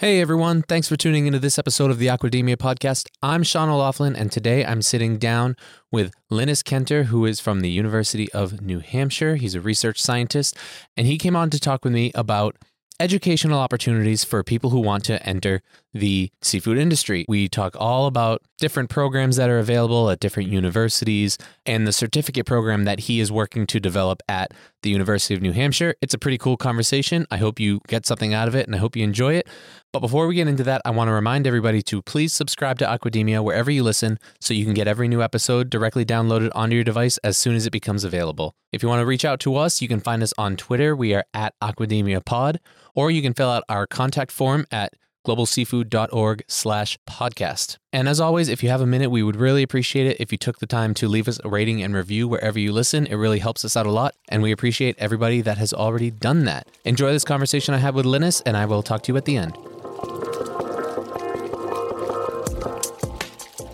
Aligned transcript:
Hey 0.00 0.22
everyone, 0.22 0.62
thanks 0.62 0.88
for 0.88 0.96
tuning 0.96 1.26
into 1.26 1.38
this 1.38 1.58
episode 1.58 1.90
of 1.90 1.98
the 1.98 2.06
Aquademia 2.06 2.56
podcast. 2.56 3.06
I'm 3.20 3.42
Sean 3.42 3.68
O'Laughlin, 3.68 4.16
and 4.16 4.32
today 4.32 4.64
I'm 4.64 4.80
sitting 4.80 5.18
down 5.18 5.58
with 5.92 6.14
Linas 6.30 6.62
Kenter, 6.62 7.04
who 7.04 7.26
is 7.26 7.38
from 7.38 7.60
the 7.60 7.68
University 7.68 8.32
of 8.32 8.62
New 8.62 8.78
Hampshire. 8.78 9.36
He's 9.36 9.54
a 9.54 9.60
research 9.60 10.00
scientist, 10.00 10.56
and 10.96 11.06
he 11.06 11.18
came 11.18 11.36
on 11.36 11.50
to 11.50 11.60
talk 11.60 11.84
with 11.84 11.92
me 11.92 12.12
about 12.14 12.56
educational 12.98 13.60
opportunities 13.60 14.24
for 14.24 14.42
people 14.42 14.70
who 14.70 14.80
want 14.80 15.04
to 15.04 15.22
enter 15.28 15.60
the 15.92 16.30
seafood 16.42 16.78
industry. 16.78 17.24
We 17.28 17.48
talk 17.48 17.76
all 17.78 18.06
about 18.06 18.42
different 18.58 18.90
programs 18.90 19.36
that 19.36 19.48
are 19.48 19.58
available 19.58 20.10
at 20.10 20.20
different 20.20 20.50
universities 20.50 21.38
and 21.66 21.86
the 21.86 21.92
certificate 21.92 22.46
program 22.46 22.84
that 22.84 23.00
he 23.00 23.20
is 23.20 23.32
working 23.32 23.66
to 23.68 23.80
develop 23.80 24.22
at 24.28 24.52
the 24.82 24.90
University 24.90 25.34
of 25.34 25.42
New 25.42 25.52
Hampshire. 25.52 25.94
It's 26.00 26.14
a 26.14 26.18
pretty 26.18 26.38
cool 26.38 26.56
conversation. 26.56 27.26
I 27.30 27.38
hope 27.38 27.58
you 27.58 27.80
get 27.88 28.06
something 28.06 28.34
out 28.34 28.48
of 28.48 28.54
it 28.54 28.66
and 28.66 28.74
I 28.74 28.78
hope 28.78 28.96
you 28.96 29.04
enjoy 29.04 29.34
it. 29.34 29.48
But 29.92 30.00
before 30.00 30.28
we 30.28 30.36
get 30.36 30.46
into 30.46 30.62
that, 30.64 30.82
I 30.84 30.90
want 30.90 31.08
to 31.08 31.12
remind 31.12 31.46
everybody 31.46 31.82
to 31.82 32.00
please 32.00 32.32
subscribe 32.32 32.78
to 32.78 32.86
Aquademia 32.86 33.42
wherever 33.42 33.70
you 33.70 33.82
listen 33.82 34.18
so 34.40 34.54
you 34.54 34.64
can 34.64 34.74
get 34.74 34.86
every 34.86 35.08
new 35.08 35.20
episode 35.20 35.68
directly 35.68 36.04
downloaded 36.04 36.50
onto 36.54 36.76
your 36.76 36.84
device 36.84 37.18
as 37.18 37.36
soon 37.36 37.56
as 37.56 37.66
it 37.66 37.72
becomes 37.72 38.04
available. 38.04 38.54
If 38.72 38.84
you 38.84 38.88
want 38.88 39.00
to 39.00 39.06
reach 39.06 39.24
out 39.24 39.40
to 39.40 39.56
us, 39.56 39.82
you 39.82 39.88
can 39.88 39.98
find 39.98 40.22
us 40.22 40.32
on 40.38 40.56
Twitter. 40.56 40.94
We 40.94 41.12
are 41.14 41.24
at 41.34 41.54
Aquademia 41.60 42.24
Pod, 42.24 42.60
or 42.94 43.10
you 43.10 43.20
can 43.20 43.34
fill 43.34 43.50
out 43.50 43.64
our 43.68 43.86
contact 43.86 44.30
form 44.30 44.64
at 44.70 44.94
globalseafood.org 45.26 46.42
slash 46.48 46.98
podcast. 47.08 47.78
And 47.92 48.08
as 48.08 48.20
always, 48.20 48.48
if 48.48 48.62
you 48.62 48.68
have 48.68 48.80
a 48.80 48.86
minute, 48.86 49.10
we 49.10 49.22
would 49.22 49.36
really 49.36 49.62
appreciate 49.62 50.06
it 50.06 50.20
if 50.20 50.32
you 50.32 50.38
took 50.38 50.58
the 50.58 50.66
time 50.66 50.94
to 50.94 51.08
leave 51.08 51.28
us 51.28 51.40
a 51.44 51.48
rating 51.48 51.82
and 51.82 51.94
review 51.94 52.28
wherever 52.28 52.58
you 52.58 52.72
listen. 52.72 53.06
It 53.06 53.16
really 53.16 53.38
helps 53.38 53.64
us 53.64 53.76
out 53.76 53.86
a 53.86 53.90
lot, 53.90 54.14
and 54.28 54.42
we 54.42 54.52
appreciate 54.52 54.96
everybody 54.98 55.40
that 55.42 55.58
has 55.58 55.72
already 55.72 56.10
done 56.10 56.44
that. 56.44 56.68
Enjoy 56.84 57.12
this 57.12 57.24
conversation 57.24 57.74
I 57.74 57.78
had 57.78 57.94
with 57.94 58.06
Linas, 58.06 58.42
and 58.46 58.56
I 58.56 58.66
will 58.66 58.82
talk 58.82 59.02
to 59.02 59.12
you 59.12 59.16
at 59.16 59.24
the 59.24 59.36
end. 59.36 59.56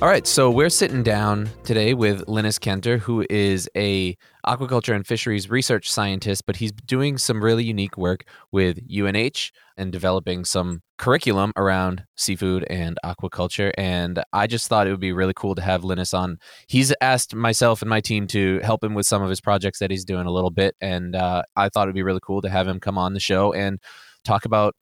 All 0.00 0.06
right, 0.06 0.28
so 0.28 0.48
we're 0.48 0.70
sitting 0.70 1.02
down 1.02 1.50
today 1.64 1.92
with 1.92 2.24
Linas 2.26 2.60
Kenter, 2.60 3.00
who 3.00 3.26
is 3.28 3.68
a 3.76 4.16
aquaculture 4.46 4.94
and 4.94 5.04
fisheries 5.04 5.50
research 5.50 5.90
scientist, 5.90 6.46
but 6.46 6.54
he's 6.54 6.70
doing 6.70 7.18
some 7.18 7.42
really 7.42 7.64
unique 7.64 7.98
work 7.98 8.22
with 8.52 8.78
UNH 8.88 9.50
and 9.76 9.90
developing 9.90 10.44
some 10.44 10.82
curriculum 10.98 11.52
around 11.56 12.04
seafood 12.16 12.64
and 12.70 12.96
aquaculture. 13.04 13.72
And 13.76 14.22
I 14.32 14.46
just 14.46 14.68
thought 14.68 14.86
it 14.86 14.92
would 14.92 15.00
be 15.00 15.10
really 15.10 15.34
cool 15.34 15.56
to 15.56 15.62
have 15.62 15.82
Linas 15.82 16.16
on. 16.16 16.38
He's 16.68 16.94
asked 17.00 17.34
myself 17.34 17.82
and 17.82 17.90
my 17.90 18.00
team 18.00 18.28
to 18.28 18.60
help 18.62 18.84
him 18.84 18.94
with 18.94 19.06
some 19.06 19.22
of 19.22 19.28
his 19.28 19.40
projects 19.40 19.80
that 19.80 19.90
he's 19.90 20.04
doing 20.04 20.28
a 20.28 20.32
little 20.32 20.52
bit, 20.52 20.76
and 20.80 21.16
uh, 21.16 21.42
I 21.56 21.70
thought 21.70 21.88
it'd 21.88 21.96
be 21.96 22.04
really 22.04 22.20
cool 22.22 22.40
to 22.42 22.48
have 22.48 22.68
him 22.68 22.78
come 22.78 22.98
on 22.98 23.14
the 23.14 23.20
show 23.20 23.52
and 23.52 23.80
talk 24.24 24.44
about 24.44 24.76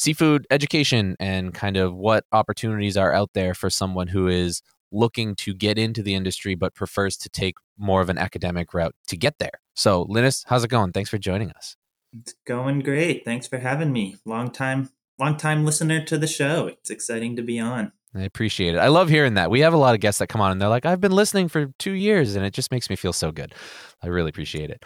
seafood 0.00 0.46
education 0.50 1.14
and 1.20 1.52
kind 1.52 1.76
of 1.76 1.94
what 1.94 2.24
opportunities 2.32 2.96
are 2.96 3.12
out 3.12 3.28
there 3.34 3.52
for 3.52 3.68
someone 3.68 4.08
who 4.08 4.28
is 4.28 4.62
looking 4.90 5.34
to 5.34 5.52
get 5.52 5.76
into 5.76 6.02
the 6.02 6.14
industry 6.14 6.54
but 6.54 6.74
prefers 6.74 7.18
to 7.18 7.28
take 7.28 7.56
more 7.76 8.00
of 8.00 8.08
an 8.08 8.16
academic 8.16 8.72
route 8.72 8.94
to 9.06 9.14
get 9.14 9.38
there. 9.38 9.60
So, 9.74 10.06
Linas, 10.06 10.44
how's 10.46 10.64
it 10.64 10.68
going? 10.68 10.92
Thanks 10.92 11.10
for 11.10 11.18
joining 11.18 11.50
us. 11.50 11.76
It's 12.18 12.34
going 12.46 12.80
great. 12.80 13.26
Thanks 13.26 13.46
for 13.46 13.58
having 13.58 13.92
me. 13.92 14.16
Long 14.24 14.50
time 14.50 14.88
long 15.18 15.36
time 15.36 15.66
listener 15.66 16.02
to 16.06 16.16
the 16.16 16.26
show. 16.26 16.68
It's 16.68 16.88
exciting 16.88 17.36
to 17.36 17.42
be 17.42 17.58
on. 17.58 17.92
I 18.14 18.22
appreciate 18.22 18.74
it. 18.74 18.78
I 18.78 18.88
love 18.88 19.10
hearing 19.10 19.34
that. 19.34 19.50
We 19.50 19.60
have 19.60 19.74
a 19.74 19.76
lot 19.76 19.94
of 19.94 20.00
guests 20.00 20.18
that 20.20 20.28
come 20.28 20.40
on 20.40 20.50
and 20.50 20.60
they're 20.60 20.70
like, 20.70 20.86
"I've 20.86 21.00
been 21.00 21.12
listening 21.12 21.48
for 21.48 21.66
2 21.78 21.92
years," 21.92 22.36
and 22.36 22.44
it 22.44 22.54
just 22.54 22.72
makes 22.72 22.88
me 22.88 22.96
feel 22.96 23.12
so 23.12 23.30
good. 23.30 23.54
I 24.02 24.06
really 24.06 24.30
appreciate 24.30 24.70
it. 24.70 24.82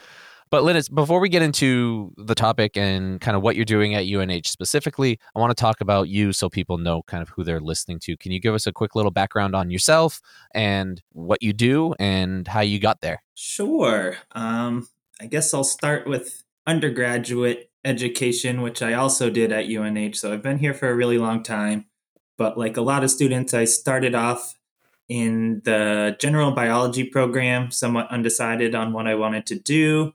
But 0.54 0.62
Linas, 0.62 0.88
before 0.88 1.18
we 1.18 1.28
get 1.28 1.42
into 1.42 2.12
the 2.16 2.36
topic 2.36 2.76
and 2.76 3.20
kind 3.20 3.36
of 3.36 3.42
what 3.42 3.56
you're 3.56 3.64
doing 3.64 3.96
at 3.96 4.06
UNH 4.06 4.46
specifically, 4.46 5.18
I 5.34 5.40
want 5.40 5.50
to 5.50 5.60
talk 5.60 5.80
about 5.80 6.08
you 6.08 6.32
so 6.32 6.48
people 6.48 6.78
know 6.78 7.02
kind 7.08 7.22
of 7.22 7.28
who 7.30 7.42
they're 7.42 7.58
listening 7.58 7.98
to. 8.04 8.16
Can 8.16 8.30
you 8.30 8.38
give 8.38 8.54
us 8.54 8.64
a 8.68 8.72
quick 8.72 8.94
little 8.94 9.10
background 9.10 9.56
on 9.56 9.68
yourself 9.68 10.20
and 10.54 11.02
what 11.10 11.42
you 11.42 11.52
do 11.52 11.96
and 11.98 12.46
how 12.46 12.60
you 12.60 12.78
got 12.78 13.00
there? 13.00 13.24
Sure. 13.34 14.16
Um, 14.30 14.86
I 15.20 15.26
guess 15.26 15.52
I'll 15.52 15.64
start 15.64 16.06
with 16.06 16.44
undergraduate 16.68 17.72
education, 17.84 18.62
which 18.62 18.80
I 18.80 18.92
also 18.92 19.30
did 19.30 19.50
at 19.50 19.66
UNH. 19.68 20.14
So 20.14 20.32
I've 20.32 20.42
been 20.44 20.58
here 20.58 20.72
for 20.72 20.88
a 20.88 20.94
really 20.94 21.18
long 21.18 21.42
time. 21.42 21.86
But 22.38 22.56
like 22.56 22.76
a 22.76 22.80
lot 22.80 23.02
of 23.02 23.10
students, 23.10 23.54
I 23.54 23.64
started 23.64 24.14
off 24.14 24.54
in 25.08 25.62
the 25.64 26.16
general 26.20 26.52
biology 26.52 27.02
program, 27.02 27.72
somewhat 27.72 28.08
undecided 28.08 28.76
on 28.76 28.92
what 28.92 29.08
I 29.08 29.16
wanted 29.16 29.46
to 29.46 29.58
do 29.58 30.14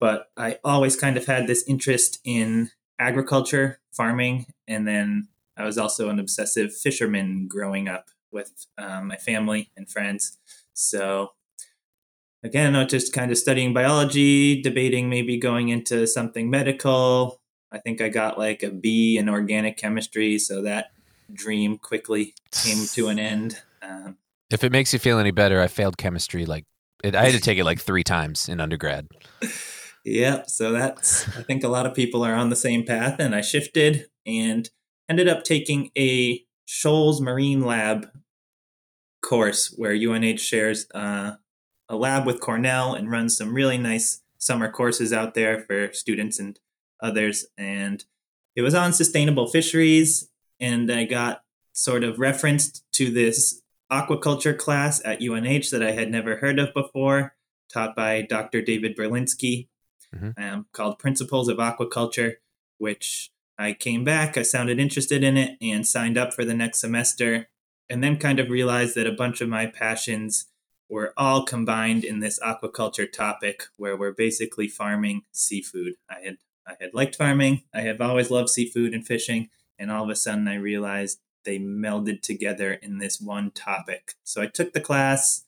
but 0.00 0.30
I 0.36 0.58
always 0.64 0.96
kind 0.96 1.16
of 1.16 1.26
had 1.26 1.46
this 1.46 1.64
interest 1.66 2.20
in 2.24 2.70
agriculture, 2.98 3.80
farming, 3.92 4.46
and 4.66 4.86
then 4.86 5.28
I 5.56 5.64
was 5.64 5.78
also 5.78 6.08
an 6.08 6.18
obsessive 6.18 6.74
fisherman 6.74 7.48
growing 7.48 7.88
up 7.88 8.10
with 8.30 8.66
um, 8.76 9.08
my 9.08 9.16
family 9.16 9.70
and 9.76 9.90
friends. 9.90 10.38
So 10.74 11.32
again, 12.42 12.76
I 12.76 12.84
was 12.84 12.90
just 12.90 13.12
kind 13.12 13.30
of 13.30 13.38
studying 13.38 13.74
biology, 13.74 14.62
debating 14.62 15.08
maybe 15.08 15.36
going 15.36 15.68
into 15.68 16.06
something 16.06 16.48
medical. 16.50 17.40
I 17.72 17.78
think 17.78 18.00
I 18.00 18.08
got 18.08 18.38
like 18.38 18.62
a 18.62 18.70
B 18.70 19.18
in 19.18 19.28
organic 19.28 19.76
chemistry, 19.76 20.38
so 20.38 20.62
that 20.62 20.92
dream 21.32 21.78
quickly 21.78 22.34
came 22.52 22.86
to 22.86 23.08
an 23.08 23.18
end. 23.18 23.60
Um, 23.82 24.16
if 24.50 24.64
it 24.64 24.72
makes 24.72 24.92
you 24.92 24.98
feel 24.98 25.18
any 25.18 25.30
better, 25.30 25.60
I 25.60 25.66
failed 25.66 25.98
chemistry 25.98 26.46
like 26.46 26.64
it, 27.04 27.14
I 27.14 27.24
had 27.24 27.34
to 27.34 27.40
take 27.40 27.58
it 27.58 27.64
like 27.64 27.80
three 27.80 28.04
times 28.04 28.48
in 28.48 28.60
undergrad. 28.60 29.08
Yeah, 30.10 30.44
so 30.46 30.72
that's 30.72 31.28
I 31.36 31.42
think 31.42 31.62
a 31.62 31.68
lot 31.68 31.84
of 31.84 31.94
people 31.94 32.24
are 32.24 32.34
on 32.34 32.48
the 32.48 32.56
same 32.56 32.82
path, 32.84 33.16
and 33.18 33.34
I 33.34 33.42
shifted 33.42 34.06
and 34.24 34.68
ended 35.06 35.28
up 35.28 35.44
taking 35.44 35.90
a 35.98 36.42
Shoals 36.64 37.20
Marine 37.20 37.60
Lab 37.60 38.08
course 39.22 39.74
where 39.76 39.92
UNH 39.92 40.38
shares 40.38 40.86
uh, 40.94 41.32
a 41.90 41.96
lab 41.96 42.24
with 42.24 42.40
Cornell 42.40 42.94
and 42.94 43.10
runs 43.10 43.36
some 43.36 43.52
really 43.52 43.76
nice 43.76 44.22
summer 44.38 44.70
courses 44.70 45.12
out 45.12 45.34
there 45.34 45.60
for 45.60 45.92
students 45.92 46.38
and 46.38 46.58
others. 47.02 47.44
And 47.58 48.02
it 48.56 48.62
was 48.62 48.74
on 48.74 48.94
sustainable 48.94 49.48
fisheries, 49.48 50.30
and 50.58 50.90
I 50.90 51.04
got 51.04 51.42
sort 51.74 52.02
of 52.02 52.18
referenced 52.18 52.82
to 52.92 53.10
this 53.10 53.60
aquaculture 53.92 54.56
class 54.56 55.02
at 55.04 55.20
UNH 55.20 55.68
that 55.70 55.82
I 55.82 55.90
had 55.90 56.10
never 56.10 56.36
heard 56.36 56.58
of 56.58 56.72
before, 56.72 57.34
taught 57.70 57.94
by 57.94 58.22
Dr. 58.22 58.62
David 58.62 58.96
Berlinsky 58.96 59.68
mm-hmm. 60.14 60.42
um, 60.42 60.66
called 60.72 60.98
Principles 60.98 61.48
of 61.48 61.58
Aquaculture, 61.58 62.34
which 62.78 63.30
I 63.58 63.72
came 63.72 64.04
back, 64.04 64.36
I 64.36 64.42
sounded 64.42 64.78
interested 64.78 65.24
in 65.24 65.36
it, 65.36 65.58
and 65.60 65.86
signed 65.86 66.16
up 66.16 66.32
for 66.32 66.44
the 66.44 66.54
next 66.54 66.80
semester, 66.80 67.48
and 67.90 68.02
then 68.02 68.16
kind 68.16 68.38
of 68.38 68.50
realized 68.50 68.94
that 68.94 69.06
a 69.06 69.12
bunch 69.12 69.40
of 69.40 69.48
my 69.48 69.66
passions 69.66 70.46
were 70.88 71.12
all 71.16 71.44
combined 71.44 72.04
in 72.04 72.20
this 72.20 72.38
aquaculture 72.40 73.10
topic 73.10 73.64
where 73.76 73.96
we're 73.96 74.12
basically 74.12 74.68
farming 74.68 75.22
seafood. 75.32 75.94
I 76.08 76.20
had 76.24 76.36
I 76.66 76.74
had 76.80 76.92
liked 76.92 77.16
farming, 77.16 77.62
I 77.74 77.80
have 77.80 78.00
always 78.00 78.30
loved 78.30 78.50
seafood 78.50 78.92
and 78.92 79.06
fishing, 79.06 79.48
and 79.78 79.90
all 79.90 80.04
of 80.04 80.10
a 80.10 80.16
sudden 80.16 80.46
I 80.46 80.56
realized 80.56 81.18
they 81.44 81.58
melded 81.58 82.20
together 82.20 82.74
in 82.74 82.98
this 82.98 83.20
one 83.20 83.50
topic. 83.52 84.12
So 84.22 84.42
I 84.42 84.46
took 84.46 84.74
the 84.74 84.80
class. 84.80 85.44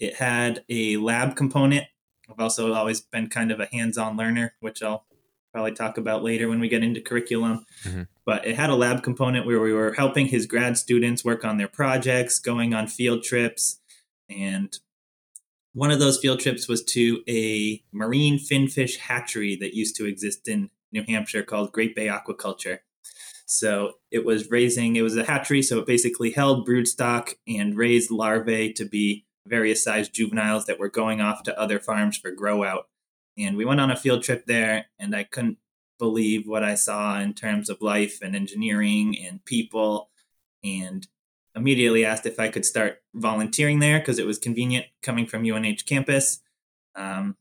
It 0.00 0.16
had 0.16 0.64
a 0.68 0.96
lab 0.96 1.36
component 1.36 1.86
I've 2.30 2.40
also 2.40 2.72
always 2.72 3.00
been 3.00 3.28
kind 3.28 3.50
of 3.50 3.60
a 3.60 3.66
hands-on 3.66 4.16
learner, 4.16 4.54
which 4.60 4.82
I'll 4.82 5.06
probably 5.52 5.72
talk 5.72 5.96
about 5.96 6.22
later 6.22 6.48
when 6.48 6.60
we 6.60 6.68
get 6.68 6.82
into 6.82 7.00
curriculum. 7.00 7.64
Mm-hmm. 7.84 8.02
But 8.24 8.46
it 8.46 8.56
had 8.56 8.70
a 8.70 8.74
lab 8.74 9.02
component 9.02 9.46
where 9.46 9.60
we 9.60 9.72
were 9.72 9.92
helping 9.94 10.26
his 10.26 10.46
grad 10.46 10.76
students 10.76 11.24
work 11.24 11.44
on 11.44 11.56
their 11.56 11.68
projects, 11.68 12.38
going 12.38 12.74
on 12.74 12.88
field 12.88 13.22
trips, 13.22 13.80
and 14.28 14.76
one 15.72 15.90
of 15.90 15.98
those 15.98 16.18
field 16.18 16.40
trips 16.40 16.68
was 16.68 16.82
to 16.82 17.22
a 17.28 17.82
marine 17.92 18.38
finfish 18.38 18.96
hatchery 18.96 19.56
that 19.56 19.74
used 19.74 19.94
to 19.96 20.06
exist 20.06 20.48
in 20.48 20.70
New 20.90 21.04
Hampshire 21.06 21.42
called 21.42 21.70
Great 21.70 21.94
Bay 21.94 22.06
Aquaculture. 22.06 22.78
So 23.44 23.92
it 24.10 24.24
was 24.24 24.50
raising, 24.50 24.96
it 24.96 25.02
was 25.02 25.18
a 25.18 25.24
hatchery, 25.24 25.60
so 25.60 25.78
it 25.78 25.86
basically 25.86 26.30
held 26.30 26.66
broodstock 26.66 27.34
and 27.46 27.76
raised 27.76 28.10
larvae 28.10 28.72
to 28.72 28.86
be 28.86 29.25
various 29.48 29.82
sized 29.82 30.14
juveniles 30.14 30.66
that 30.66 30.78
were 30.78 30.88
going 30.88 31.20
off 31.20 31.42
to 31.44 31.58
other 31.58 31.78
farms 31.78 32.16
for 32.16 32.30
grow 32.30 32.64
out. 32.64 32.88
And 33.38 33.56
we 33.56 33.64
went 33.64 33.80
on 33.80 33.90
a 33.90 33.96
field 33.96 34.22
trip 34.22 34.46
there, 34.46 34.86
and 34.98 35.14
I 35.14 35.24
couldn't 35.24 35.58
believe 35.98 36.46
what 36.46 36.64
I 36.64 36.74
saw 36.74 37.20
in 37.20 37.34
terms 37.34 37.68
of 37.68 37.82
life 37.82 38.20
and 38.22 38.34
engineering 38.34 39.16
and 39.18 39.44
people. 39.44 40.10
And 40.64 41.06
immediately 41.56 42.04
asked 42.04 42.26
if 42.26 42.38
I 42.38 42.48
could 42.48 42.66
start 42.66 43.02
volunteering 43.14 43.80
there 43.80 43.98
because 43.98 44.18
it 44.18 44.26
was 44.26 44.38
convenient 44.38 44.86
coming 45.02 45.26
from 45.26 45.44
UNH 45.44 45.86
campus. 45.86 46.40
Um, 46.94 47.36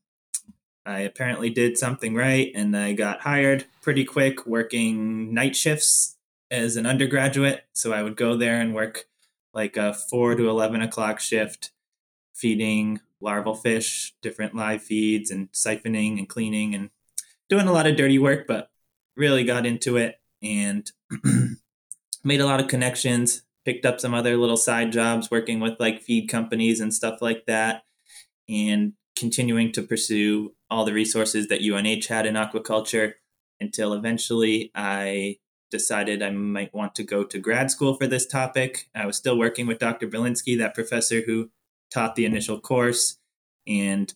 I 0.86 1.01
apparently 1.01 1.50
did 1.50 1.78
something 1.78 2.16
right 2.16 2.51
and 2.56 2.75
I 2.75 2.94
got 2.94 3.22
hired 3.22 3.66
pretty 3.81 4.06
quick 4.06 4.46
working 4.46 5.34
night 5.34 5.56
shifts 5.56 6.16
as 6.50 6.78
an 6.78 6.86
undergraduate. 6.86 7.66
So 7.74 7.92
I 7.92 8.04
would 8.04 8.16
go 8.16 8.38
there 8.38 8.62
and 8.62 8.74
work 8.74 9.06
like 9.54 9.78
a 9.78 9.94
4 9.94 10.36
to 10.36 10.50
11 10.50 10.81
o'clock 10.81 11.19
shift, 11.19 11.72
feeding 12.36 13.00
larval 13.22 13.56
fish, 13.56 14.14
different 14.22 14.54
live 14.54 14.84
feeds, 14.84 15.32
and 15.32 15.52
siphoning 15.52 16.20
and 16.20 16.30
cleaning 16.30 16.76
and 16.76 16.90
doing 17.50 17.68
a 17.68 17.72
lot 17.72 17.88
of 17.88 17.96
dirty 17.96 18.20
work, 18.20 18.46
but 18.46 18.70
really 19.16 19.44
got 19.44 19.66
into 19.66 19.98
it 19.98 20.20
and 20.44 20.92
made 22.24 22.42
a 22.42 22.46
lot 22.46 22.60
of 22.60 22.68
connections, 22.68 23.44
picked 23.64 23.86
up 23.86 24.00
some 24.00 24.14
other 24.14 24.38
little 24.38 24.58
side 24.58 24.92
jobs 24.92 25.32
working 25.32 25.60
with 25.60 25.80
like 25.80 26.02
feed 26.02 26.28
companies 26.28 26.80
and 26.80 26.94
stuff 26.94 27.22
like 27.22 27.46
that, 27.48 27.84
and 28.50 28.94
continuing 29.16 29.72
to 29.72 29.82
pursue 29.82 30.54
all 30.70 30.86
the 30.86 30.94
resources 30.94 31.48
that 31.48 31.62
UNH 31.62 32.08
had 32.08 32.26
in 32.26 32.36
aquaculture 32.36 33.14
until 33.62 33.94
eventually 33.94 34.72
I 34.76 35.38
decided 35.72 36.22
I 36.22 36.30
might 36.32 36.74
want 36.74 36.96
to 36.96 37.04
go 37.04 37.24
to 37.24 37.40
grad 37.40 37.72
school 37.72 37.96
for 37.96 38.08
this 38.08 38.26
topic. 38.26 38.90
I 38.94 39.06
was 39.06 39.18
still 39.18 39.38
working 39.38 39.68
with 39.68 39.80
Dr. 39.80 40.08
Berlinsky, 40.08 40.58
that 40.58 40.76
professor 40.76 41.22
who 41.22 41.50
taught 41.92 42.16
the 42.16 42.26
initial 42.26 42.60
course, 42.60 43.18
and 43.68 44.14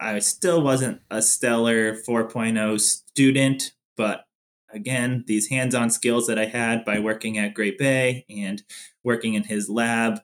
I 0.00 0.18
still 0.18 0.62
wasn't 0.62 1.00
a 1.10 1.22
stellar 1.22 1.94
4.0 1.94 2.80
student, 2.80 3.72
but 3.96 4.24
again, 4.72 5.24
these 5.26 5.48
hands 5.48 5.74
on 5.74 5.90
skills 5.90 6.26
that 6.26 6.38
I 6.38 6.46
had 6.46 6.84
by 6.84 6.98
working 6.98 7.38
at 7.38 7.54
Great 7.54 7.78
Bay 7.78 8.24
and 8.28 8.62
working 9.04 9.34
in 9.34 9.44
his 9.44 9.68
lab 9.68 10.20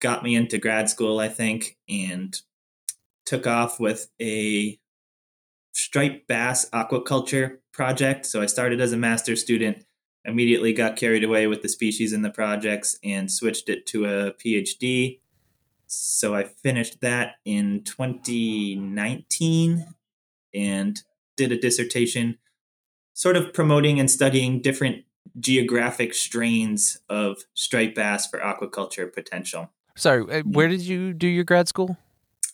got 0.00 0.22
me 0.22 0.34
into 0.34 0.58
grad 0.58 0.90
school, 0.90 1.18
I 1.18 1.28
think, 1.28 1.78
and 1.88 2.38
took 3.24 3.46
off 3.46 3.80
with 3.80 4.10
a 4.20 4.78
striped 5.72 6.26
bass 6.26 6.68
aquaculture 6.70 7.58
project. 7.72 8.26
So 8.26 8.42
I 8.42 8.46
started 8.46 8.80
as 8.80 8.92
a 8.92 8.96
master's 8.96 9.40
student, 9.40 9.84
immediately 10.24 10.72
got 10.72 10.96
carried 10.96 11.24
away 11.24 11.46
with 11.46 11.62
the 11.62 11.68
species 11.68 12.12
and 12.12 12.24
the 12.24 12.30
projects, 12.30 12.98
and 13.02 13.30
switched 13.30 13.68
it 13.68 13.86
to 13.86 14.04
a 14.04 14.32
PhD. 14.32 15.20
So 15.86 16.34
I 16.34 16.44
finished 16.44 17.00
that 17.00 17.36
in 17.44 17.82
2019 17.84 19.86
and 20.54 21.02
did 21.36 21.52
a 21.52 21.58
dissertation 21.58 22.38
sort 23.12 23.36
of 23.36 23.52
promoting 23.52 24.00
and 24.00 24.10
studying 24.10 24.60
different 24.60 25.04
geographic 25.38 26.14
strains 26.14 26.98
of 27.08 27.44
striped 27.54 27.94
bass 27.94 28.26
for 28.26 28.38
aquaculture 28.38 29.12
potential. 29.12 29.70
Sorry, 29.96 30.24
uh, 30.30 30.42
where 30.42 30.68
did 30.68 30.82
you 30.82 31.12
do 31.12 31.26
your 31.26 31.44
grad 31.44 31.68
school? 31.68 31.96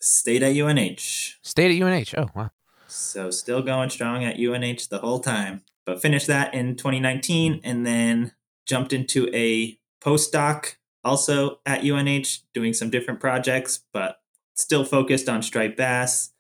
Stayed 0.01 0.43
at 0.43 0.57
UNH. 0.57 1.39
Stayed 1.43 1.81
at 1.81 1.83
UNH. 1.83 2.15
Oh, 2.17 2.29
wow. 2.35 2.51
So 2.89 3.31
still 3.31 3.63
going 3.63 3.91
strong 3.91 4.25
at 4.25 4.39
UNH 4.39 4.89
the 4.91 4.99
whole 4.99 5.21
time. 5.21 5.63
But 5.85 6.01
finished 6.01 6.29
that 6.29 6.55
in 6.55 6.77
2019 6.77 7.61
and 7.65 7.85
then 7.85 8.33
jumped 8.67 8.93
into 8.93 9.29
a 9.35 9.79
postdoc 10.01 10.77
also 11.05 11.59
at 11.67 11.85
UNH 11.85 12.43
doing 12.55 12.73
some 12.73 12.91
different 12.91 13.21
projects, 13.21 13.81
but 13.93 14.21
still 14.55 14.85
focused 14.85 15.29
on 15.29 15.43
striped 15.43 15.77
bass. 15.77 16.31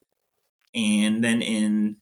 And 0.75 1.23
then 1.23 1.43
in 1.43 1.97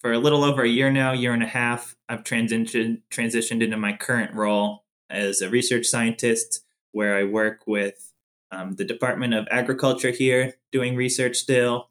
for 0.00 0.12
a 0.12 0.18
little 0.18 0.44
over 0.44 0.62
a 0.62 0.68
year 0.68 0.90
now, 0.90 1.12
year 1.12 1.34
and 1.34 1.42
a 1.42 1.46
half, 1.46 1.96
I've 2.08 2.24
transitioned 2.24 3.02
transitioned 3.10 3.62
into 3.62 3.76
my 3.76 3.92
current 3.92 4.34
role 4.34 4.84
as 5.08 5.40
a 5.40 5.50
research 5.50 5.86
scientist, 5.86 6.64
where 6.92 7.16
I 7.16 7.24
work 7.24 7.66
with 7.66 8.12
um, 8.50 8.76
the 8.76 8.84
Department 8.84 9.34
of 9.34 9.46
Agriculture 9.50 10.10
here, 10.10 10.54
doing 10.72 10.96
research 10.96 11.36
still. 11.36 11.88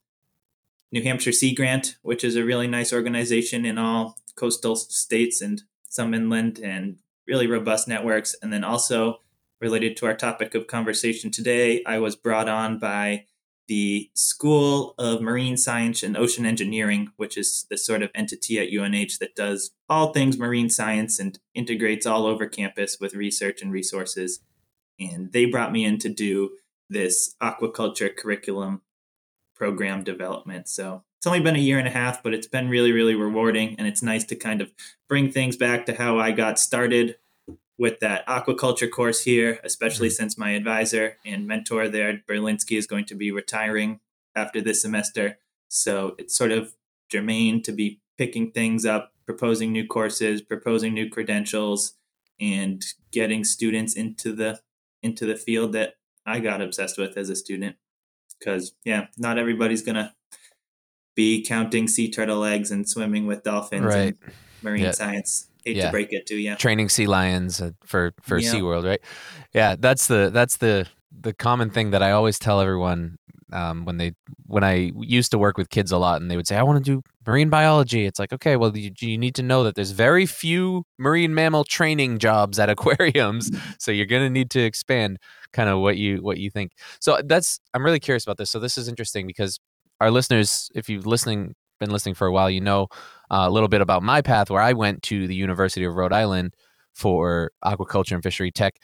New 0.92 1.04
Hampshire 1.04 1.31
Sea 1.31 1.54
Grant, 1.54 1.98
which 2.01 2.24
is 2.24 2.36
a 2.36 2.44
really 2.44 2.68
nice 2.68 2.92
organization 2.92 3.63
in 3.63 3.77
all 3.77 4.18
coastal 4.36 4.75
states 4.75 5.39
and 5.39 5.62
some 5.88 6.16
inland, 6.16 6.60
and 6.60 6.98
really 7.27 7.45
robust 7.45 7.88
networks. 7.88 8.36
And 8.42 8.51
then 8.51 8.63
also 8.63 9.19
related 9.61 9.97
to 9.97 10.06
our 10.06 10.15
topic 10.15 10.56
of 10.56 10.67
conversation 10.67 11.31
today, 11.31 11.83
I 11.85 12.00
was 12.00 12.15
brought 12.15 12.50
on 12.50 12.79
by 12.79 13.25
the 13.67 14.09
School 14.15 14.95
of 14.97 15.21
Marine 15.21 15.56
Science 15.56 16.01
and 16.01 16.17
Ocean 16.17 16.45
Engineering, 16.45 17.11
which 17.17 17.38
is 17.38 17.67
the 17.69 17.77
sort 17.77 18.01
of 18.01 18.09
entity 18.15 18.57
at 18.57 18.73
UNH 18.73 19.19
that 19.19 19.35
does 19.35 19.71
all 19.88 20.11
things 20.11 20.39
marine 20.39 20.71
science 20.71 21.19
and 21.19 21.38
integrates 21.53 22.07
all 22.07 22.25
over 22.25 22.47
campus 22.47 22.97
with 23.00 23.13
research 23.13 23.61
and 23.61 23.71
resources. 23.71 24.39
And 25.00 25.31
they 25.31 25.45
brought 25.45 25.71
me 25.71 25.85
in 25.85 26.00
to 26.00 26.09
do 26.09 26.57
this 26.89 27.35
aquaculture 27.41 28.15
curriculum 28.15 28.81
program 29.56 30.03
development. 30.03 30.67
So 30.67 31.03
it's 31.19 31.27
only 31.27 31.41
been 31.41 31.56
a 31.56 31.59
year 31.59 31.77
and 31.77 31.88
a 31.88 31.91
half, 31.91 32.23
but 32.23 32.33
it's 32.33 32.47
been 32.47 32.69
really, 32.69 32.91
really 32.91 33.13
rewarding. 33.13 33.75
And 33.77 33.88
it's 33.88 34.01
nice 34.01 34.23
to 34.25 34.35
kind 34.35 34.61
of 34.61 34.71
bring 35.07 35.31
things 35.31 35.57
back 35.57 35.85
to 35.85 35.94
how 35.94 36.17
I 36.17 36.31
got 36.31 36.57
started 36.57 37.17
with 37.80 38.02
that 38.02 38.28
aquaculture 38.28 38.92
course 38.92 39.24
here, 39.24 39.58
especially 39.64 40.10
mm-hmm. 40.10 40.16
since 40.16 40.38
my 40.38 40.52
advisor 40.52 41.16
and 41.26 41.48
mentor 41.48 41.88
there, 41.88 42.22
Berlinsky, 42.30 42.78
is 42.78 42.86
going 42.86 43.06
to 43.06 43.16
be 43.16 43.31
retiring 43.31 44.02
after 44.36 44.62
this 44.62 44.81
semester. 44.81 45.40
So 45.70 46.14
it's 46.20 46.36
sort 46.36 46.52
of 46.52 46.76
germane 47.10 47.64
to 47.64 47.72
be 47.72 48.02
picking 48.18 48.52
things 48.52 48.86
up, 48.86 49.14
proposing 49.26 49.72
new 49.72 49.88
courses, 49.88 50.42
proposing 50.42 50.94
new 50.94 51.10
credentials, 51.10 51.94
and 52.40 52.84
getting 53.12 53.46
students 53.46 53.96
into 53.96 54.34
the 54.34 54.60
into 55.02 55.26
the 55.26 55.38
field 55.38 55.72
that 55.72 55.96
I 56.26 56.40
got 56.40 56.62
obsessed 56.62 56.98
with 56.98 57.18
as 57.18 57.30
a 57.30 57.36
student. 57.36 57.78
Because 58.38 58.74
yeah, 58.84 59.08
not 59.18 59.38
everybody's 59.38 59.81
gonna 59.81 60.14
be 61.16 61.44
counting 61.44 61.88
sea 61.88 62.12
turtle 62.12 62.44
eggs 62.44 62.72
and 62.72 62.88
swimming 62.90 63.26
with 63.26 63.44
dolphins 63.44 63.86
right. 63.86 64.18
and 64.22 64.34
marine 64.62 64.84
yeah. 64.84 64.92
science 64.92 65.49
hate 65.69 65.77
yeah. 65.77 65.86
to 65.86 65.92
break 65.92 66.12
it 66.12 66.25
to 66.27 66.36
you. 66.36 66.56
Training 66.56 66.89
sea 66.89 67.07
lions 67.07 67.62
uh, 67.62 67.71
for 67.83 68.13
for 68.21 68.38
yeah. 68.38 68.54
SeaWorld, 68.54 68.86
right? 68.86 69.01
Yeah, 69.54 69.75
that's 69.77 70.07
the 70.07 70.30
that's 70.33 70.57
the 70.57 70.88
the 71.12 71.33
common 71.33 71.69
thing 71.69 71.92
that 71.92 72.04
I 72.04 72.12
always 72.12 72.39
tell 72.39 72.62
everyone 72.62 73.18
um, 73.51 73.86
when 73.86 73.98
they 73.98 74.13
when 74.45 74.63
I 74.63 74.92
used 74.95 75.31
to 75.31 75.38
work 75.38 75.57
with 75.57 75.69
kids 75.69 75.92
a 75.92 75.98
lot, 75.98 76.21
and 76.21 76.30
they 76.30 76.36
would 76.36 76.48
say, 76.48 76.57
"I 76.57 76.63
want 76.63 76.83
to 76.83 76.92
do 76.92 77.01
marine 77.25 77.50
biology." 77.50 78.06
It's 78.06 78.19
like, 78.19 78.33
okay, 78.33 78.56
well, 78.56 78.75
you, 78.75 78.92
you 79.00 79.18
need 79.18 79.36
to 79.36 79.44
know 79.44 79.63
that 79.63 79.75
there's 79.75 79.92
very 79.92 80.25
few 80.25 80.83
marine 80.98 81.33
mammal 81.33 81.63
training 81.63 82.19
jobs 82.19 82.60
at 82.60 82.69
aquariums, 82.75 83.50
so 83.80 83.92
you're 83.92 84.06
going 84.06 84.24
to 84.24 84.30
need 84.30 84.50
to 84.51 84.60
expand 84.60 85.18
kind 85.54 85.69
of 85.69 85.80
what 85.80 85.98
you 85.98 86.18
what 86.18 86.38
you 86.38 86.50
think. 86.50 86.74
So 87.00 87.19
that's 87.25 87.60
I'm 87.73 87.83
really 87.83 87.99
curious 87.99 88.23
about 88.23 88.38
this. 88.38 88.49
So 88.49 88.59
this 88.59 88.78
is 88.78 88.88
interesting 88.88 89.26
because 89.26 89.59
our 89.99 90.11
listeners, 90.11 90.69
if 90.76 90.90
you've 90.90 91.07
listening 91.07 91.56
been 91.80 91.92
listening 91.92 92.16
for 92.16 92.28
a 92.28 92.31
while, 92.31 92.49
you 92.49 92.61
know 92.61 92.88
uh, 93.31 93.45
a 93.48 93.50
little 93.50 93.69
bit 93.69 93.81
about 93.81 94.04
my 94.04 94.21
path 94.21 94.50
where 94.50 94.62
I 94.62 94.74
went 94.74 95.04
to 95.04 95.28
the 95.28 95.36
University 95.36 95.86
of 95.86 95.95
Rhode 95.95 96.14
Island 96.14 96.54
for 96.94 97.52
aquaculture 97.64 98.14
and 98.14 98.24
fishery 98.24 98.52
tech. 98.52 98.76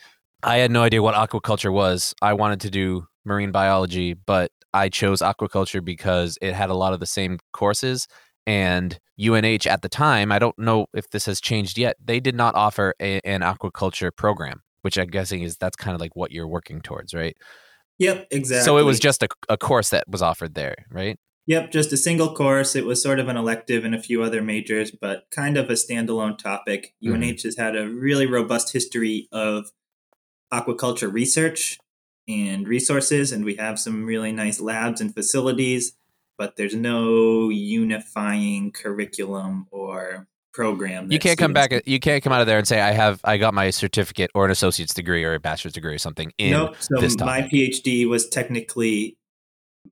I 0.43 0.57
had 0.57 0.71
no 0.71 0.83
idea 0.83 1.01
what 1.01 1.15
aquaculture 1.15 1.73
was. 1.73 2.13
I 2.21 2.33
wanted 2.33 2.61
to 2.61 2.69
do 2.69 3.07
marine 3.25 3.51
biology, 3.51 4.13
but 4.13 4.51
I 4.73 4.89
chose 4.89 5.21
aquaculture 5.21 5.83
because 5.83 6.37
it 6.41 6.53
had 6.53 6.69
a 6.69 6.75
lot 6.75 6.93
of 6.93 6.99
the 6.99 7.05
same 7.05 7.39
courses. 7.53 8.07
And 8.45 8.99
UNH 9.19 9.65
at 9.65 9.81
the 9.81 9.89
time, 9.89 10.31
I 10.31 10.39
don't 10.39 10.57
know 10.59 10.87
if 10.93 11.09
this 11.09 11.25
has 11.25 11.41
changed 11.41 11.77
yet, 11.77 11.95
they 12.03 12.19
did 12.19 12.35
not 12.35 12.55
offer 12.55 12.93
a, 13.01 13.19
an 13.21 13.41
aquaculture 13.41 14.15
program, 14.15 14.61
which 14.81 14.97
I'm 14.97 15.07
guessing 15.07 15.41
is 15.41 15.57
that's 15.57 15.75
kind 15.75 15.95
of 15.95 16.01
like 16.01 16.15
what 16.15 16.31
you're 16.31 16.47
working 16.47 16.81
towards, 16.81 17.13
right? 17.13 17.35
Yep, 17.97 18.27
exactly. 18.31 18.65
So 18.65 18.77
it 18.77 18.83
was 18.83 18.99
just 18.99 19.23
a, 19.23 19.29
a 19.49 19.57
course 19.57 19.89
that 19.89 20.03
was 20.07 20.21
offered 20.21 20.53
there, 20.53 20.75
right? 20.91 21.17
Yep, 21.47 21.71
just 21.71 21.93
a 21.93 21.97
single 21.97 22.33
course. 22.33 22.75
It 22.75 22.85
was 22.85 23.01
sort 23.03 23.19
of 23.19 23.27
an 23.27 23.37
elective 23.37 23.85
in 23.85 23.93
a 23.93 24.01
few 24.01 24.23
other 24.23 24.41
majors, 24.41 24.91
but 24.91 25.25
kind 25.31 25.57
of 25.57 25.69
a 25.69 25.73
standalone 25.73 26.37
topic. 26.37 26.95
Mm-hmm. 27.03 27.21
UNH 27.21 27.43
has 27.43 27.57
had 27.57 27.75
a 27.75 27.87
really 27.87 28.25
robust 28.25 28.73
history 28.73 29.27
of 29.31 29.65
aquaculture 30.51 31.11
research 31.11 31.77
and 32.27 32.67
resources, 32.67 33.31
and 33.31 33.45
we 33.45 33.55
have 33.55 33.79
some 33.79 34.05
really 34.05 34.31
nice 34.31 34.59
labs 34.59 35.01
and 35.01 35.13
facilities, 35.13 35.93
but 36.37 36.55
there's 36.55 36.73
no 36.73 37.49
unifying 37.49 38.71
curriculum 38.71 39.67
or 39.69 40.27
program. 40.51 41.11
You 41.11 41.19
can't 41.19 41.37
come 41.37 41.53
back. 41.53 41.69
Can... 41.69 41.81
You 41.85 41.99
can't 41.99 42.23
come 42.23 42.33
out 42.33 42.41
of 42.41 42.47
there 42.47 42.57
and 42.57 42.67
say 42.67 42.81
I 42.81 42.91
have 42.91 43.19
I 43.23 43.37
got 43.37 43.53
my 43.53 43.69
certificate 43.69 44.31
or 44.33 44.45
an 44.45 44.51
associate's 44.51 44.93
degree 44.93 45.23
or 45.23 45.35
a 45.35 45.39
bachelor's 45.39 45.73
degree 45.73 45.93
or 45.93 45.99
something 45.99 46.31
in 46.39 46.51
nope. 46.51 46.75
So 46.79 46.95
my 47.23 47.41
PhD 47.41 48.07
was 48.07 48.27
technically 48.29 49.17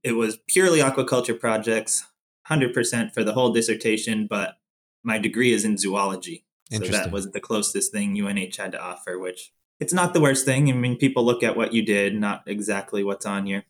it 0.04 0.14
was 0.14 0.38
purely 0.48 0.80
aquaculture 0.80 1.40
projects, 1.40 2.06
100% 2.50 3.14
for 3.14 3.24
the 3.24 3.34
whole 3.34 3.54
dissertation, 3.54 4.28
but 4.28 4.58
my 5.04 5.18
degree 5.18 5.54
is 5.54 5.66
in 5.66 5.78
zoology. 5.78 6.46
So 6.72 6.80
that 6.80 7.12
was 7.12 7.32
the 7.32 7.40
closest 7.40 7.92
thing 7.92 8.20
UNH 8.20 8.56
had 8.58 8.72
to 8.72 8.82
offer, 8.82 9.20
which 9.20 9.52
it's 9.80 9.94
not 9.94 10.14
the 10.14 10.22
worst 10.22 10.44
thing. 10.44 10.70
I 10.70 10.74
mean, 10.74 10.98
people 10.98 11.24
look 11.24 11.44
at 11.44 11.56
what 11.56 11.74
you 11.74 11.86
did, 11.86 12.16
not 12.16 12.44
exactly 12.48 13.04
what's 13.04 13.28
on 13.28 13.46
your 13.46 13.64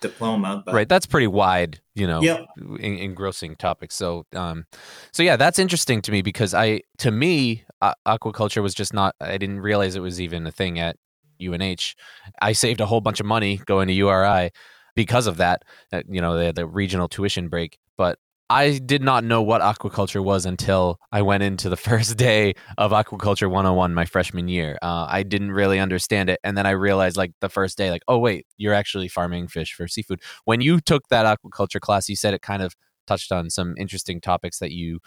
diploma. 0.00 0.62
But. 0.64 0.74
Right, 0.74 0.88
that's 0.88 1.06
pretty 1.06 1.26
wide, 1.26 1.80
you 1.94 2.06
know, 2.06 2.20
yep. 2.20 2.46
en- 2.58 2.98
engrossing 2.98 3.56
topic. 3.56 3.92
So, 3.92 4.26
um, 4.34 4.66
so 5.12 5.22
yeah, 5.22 5.36
that's 5.36 5.58
interesting 5.58 6.02
to 6.02 6.12
me 6.12 6.20
because 6.20 6.52
I, 6.52 6.82
to 6.98 7.10
me, 7.10 7.64
uh, 7.80 7.94
aquaculture 8.06 8.62
was 8.62 8.74
just 8.74 8.92
not. 8.92 9.14
I 9.20 9.38
didn't 9.38 9.60
realize 9.60 9.96
it 9.96 10.00
was 10.00 10.20
even 10.20 10.46
a 10.46 10.52
thing 10.52 10.78
at 10.78 10.96
UNH. 11.40 11.94
I 12.42 12.52
saved 12.52 12.80
a 12.80 12.86
whole 12.86 13.00
bunch 13.00 13.20
of 13.20 13.26
money 13.26 13.60
going 13.64 13.88
to 13.88 13.94
URI 13.94 14.50
because 14.94 15.26
of 15.26 15.36
that. 15.38 15.64
uh, 15.92 16.02
You 16.08 16.20
know, 16.20 16.52
the 16.52 16.66
regional 16.66 17.08
tuition 17.08 17.48
break, 17.48 17.78
but 17.96 18.18
I 18.50 18.78
did 18.78 19.02
not 19.02 19.24
know 19.24 19.40
what 19.42 19.62
aquaculture 19.62 20.22
was 20.22 20.44
until 20.44 20.98
I 21.10 21.22
went 21.22 21.42
into 21.42 21.68
the 21.70 21.76
first 21.88 22.16
day 22.18 22.54
of 22.78 22.92
aquaculture 22.92 23.50
101 23.50 23.94
my 23.94 24.04
freshman 24.04 24.48
year. 24.48 24.78
Uh, 24.82 25.06
I 25.08 25.22
didn't 25.22 25.52
really 25.52 25.78
understand 25.80 26.28
it. 26.30 26.40
And 26.44 26.56
then 26.56 26.66
I 26.66 26.70
realized, 26.70 27.16
like, 27.16 27.32
the 27.40 27.48
first 27.48 27.78
day, 27.78 27.90
like, 27.90 28.02
oh, 28.06 28.18
wait, 28.18 28.46
you're 28.58 28.74
actually 28.74 29.08
farming 29.08 29.48
fish 29.48 29.72
for 29.74 29.88
seafood. 29.88 30.20
When 30.44 30.60
you 30.60 30.80
took 30.80 31.08
that 31.08 31.24
aquaculture 31.26 31.80
class, 31.80 32.08
you 32.08 32.16
said 32.16 32.34
it 32.34 32.42
kind 32.42 32.62
of 32.62 32.74
touched 33.06 33.32
on 33.32 33.50
some 33.50 33.74
interesting 33.78 34.20
topics 34.20 34.58
that 34.58 34.72
you 34.72 35.00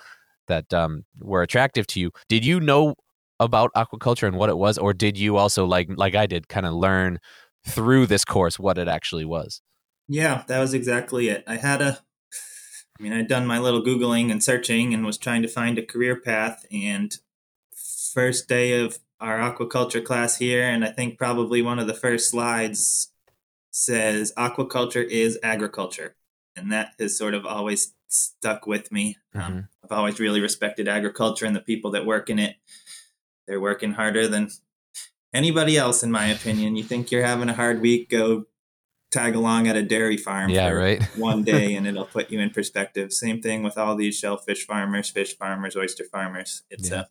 that 0.48 0.74
um, 0.74 1.06
were 1.20 1.42
attractive 1.44 1.88
to 1.88 2.00
you. 2.00 2.12
Did 2.30 2.46
you 2.46 2.60
know 2.60 2.96
about 3.40 3.72
aquaculture 3.76 4.28
and 4.28 4.38
what 4.38 4.50
it 4.50 4.58
was, 4.58 4.78
or 4.78 4.94
did 4.94 5.18
you 5.18 5.38
also 5.38 5.66
like 5.66 5.90
like 5.96 6.16
I 6.16 6.26
did 6.26 6.48
kind 6.48 6.66
of 6.66 6.74
learn 6.74 7.20
through 7.68 8.08
this 8.08 8.26
course 8.26 8.60
what 8.60 8.78
it 8.78 8.88
actually 8.88 9.26
was? 9.26 9.62
Yeah, 10.08 10.44
that 10.48 10.60
was 10.60 10.74
exactly 10.74 11.30
it. 11.30 11.44
I 11.48 11.58
had 11.58 11.82
a, 11.82 12.00
I 12.98 13.04
mean, 13.04 13.14
I'd 13.14 13.28
done 13.28 13.46
my 13.46 13.60
little 13.60 13.84
Googling 13.84 14.32
and 14.32 14.44
searching 14.44 14.94
and 14.94 15.06
was 15.06 15.18
trying 15.18 15.42
to 15.42 15.48
find 15.48 15.78
a 15.78 15.86
career 15.86 16.16
path. 16.16 16.66
And 16.72 17.16
first 18.14 18.48
day 18.48 18.80
of 18.80 19.00
our 19.20 19.38
aquaculture 19.38 20.04
class 20.04 20.38
here, 20.38 20.64
and 20.64 20.86
I 20.86 20.92
think 20.92 21.18
probably 21.18 21.62
one 21.62 21.80
of 21.80 21.88
the 21.88 21.94
first 21.94 22.30
slides 22.30 23.12
says 23.72 24.34
aquaculture 24.38 25.06
is 25.06 25.38
agriculture. 25.44 26.16
And 26.56 26.72
that 26.72 26.94
has 27.00 27.18
sort 27.18 27.34
of 27.34 27.46
always 27.46 27.94
stuck 28.08 28.66
with 28.66 28.92
me. 28.92 29.18
Um, 29.36 29.68
I've 29.84 29.92
always 29.92 30.20
really 30.20 30.40
respected 30.40 30.88
agriculture 30.88 31.46
and 31.46 31.56
the 31.56 31.62
people 31.62 31.92
that 31.92 32.06
work 32.06 32.30
in 32.30 32.40
it. 32.40 32.56
They're 33.48 33.62
working 33.62 33.94
harder 33.94 34.28
than 34.28 34.50
anybody 35.34 35.78
else, 35.78 36.02
in 36.02 36.12
my 36.12 36.28
opinion. 36.28 36.76
You 36.76 36.84
think 36.84 37.12
you're 37.12 37.26
having 37.26 37.50
a 37.50 37.54
hard 37.54 37.82
week, 37.82 38.10
go 38.10 38.46
tag 39.12 39.36
along 39.36 39.68
at 39.68 39.76
a 39.76 39.84
dairy 39.84 40.18
farm 40.18 40.50
Yeah, 40.50 40.70
for 40.70 40.78
right. 40.78 41.04
one 41.18 41.44
day 41.44 41.76
and 41.78 41.88
it'll 41.88 42.06
put 42.06 42.30
you 42.32 42.40
in 42.40 42.50
perspective. 42.50 43.14
Same 43.14 43.42
thing 43.42 43.64
with 43.64 43.78
all 43.78 43.96
these 43.96 44.18
shellfish 44.18 44.66
farmers, 44.66 45.10
fish 45.10 45.38
farmers, 45.38 45.76
oyster 45.76 46.04
farmers. 46.04 46.64
It's 46.70 46.90
Yeah. 46.90 47.02
a 47.02 47.06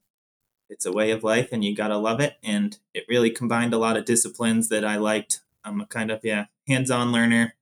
it's 0.68 0.84
a 0.84 0.90
way 0.92 1.12
of 1.12 1.22
life 1.22 1.50
and 1.52 1.64
you 1.64 1.76
gotta 1.76 1.96
love 1.96 2.20
it. 2.20 2.34
And 2.42 2.76
it 2.92 3.04
really 3.08 3.30
combined 3.30 3.72
a 3.72 3.78
lot 3.78 3.96
of 3.96 4.04
disciplines 4.04 4.68
that 4.70 4.84
I 4.84 4.96
liked. 4.96 5.40
I'm 5.64 5.80
a 5.80 5.86
kind 5.86 6.10
of 6.10 6.20
yeah, 6.24 6.46
hands-on 6.66 7.12
learner. 7.12 7.54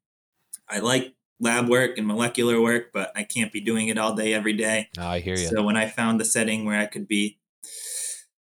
I 0.69 0.79
like 0.79 1.15
lab 1.39 1.69
work 1.69 1.99
and 1.99 2.07
molecular 2.07 2.61
work, 2.63 2.93
but 2.95 3.13
I 3.15 3.23
can't 3.25 3.53
be 3.53 3.61
doing 3.61 3.89
it 3.89 3.99
all 3.99 4.15
day 4.15 4.33
every 4.33 4.55
day. 4.55 4.89
Oh, 4.99 5.07
I 5.07 5.21
hear 5.21 5.37
you. 5.37 5.49
So 5.49 5.63
when 5.63 5.77
I 5.77 5.89
found 5.89 6.19
the 6.19 6.25
setting 6.25 6.65
where 6.65 6.79
I 6.79 6.87
could 6.87 7.07
be 7.07 7.39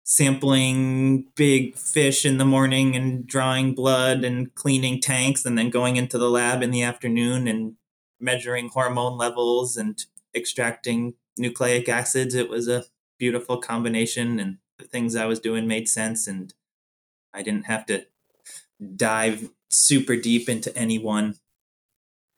sampling 0.04 1.26
big 1.34 1.74
fish 1.74 2.26
in 2.26 2.36
the 2.36 2.44
morning 2.44 2.94
and 2.94 3.26
drawing 3.26 3.74
blood 3.74 4.22
and 4.22 4.54
cleaning 4.54 5.00
tanks 5.00 5.46
and 5.46 5.56
then 5.56 5.70
going 5.70 5.96
into 5.96 6.18
the 6.18 6.28
lab 6.28 6.62
in 6.62 6.70
the 6.70 6.82
afternoon 6.82 7.48
and 7.48 7.74
measuring 8.20 8.68
hormone 8.68 9.16
levels 9.16 9.78
and 9.78 10.04
extracting 10.34 11.14
nucleic 11.38 11.88
acids, 11.88 12.34
it 12.34 12.50
was 12.50 12.68
a 12.68 12.84
beautiful 13.18 13.56
combination 13.56 14.38
and 14.38 14.58
the 14.78 14.84
things 14.84 15.16
I 15.16 15.24
was 15.24 15.40
doing 15.40 15.66
made 15.66 15.88
sense 15.88 16.26
and 16.26 16.52
I 17.32 17.42
didn't 17.42 17.66
have 17.66 17.86
to 17.86 18.06
dive 18.96 19.50
super 19.70 20.16
deep 20.16 20.50
into 20.50 20.76
any 20.76 20.98
one 20.98 21.36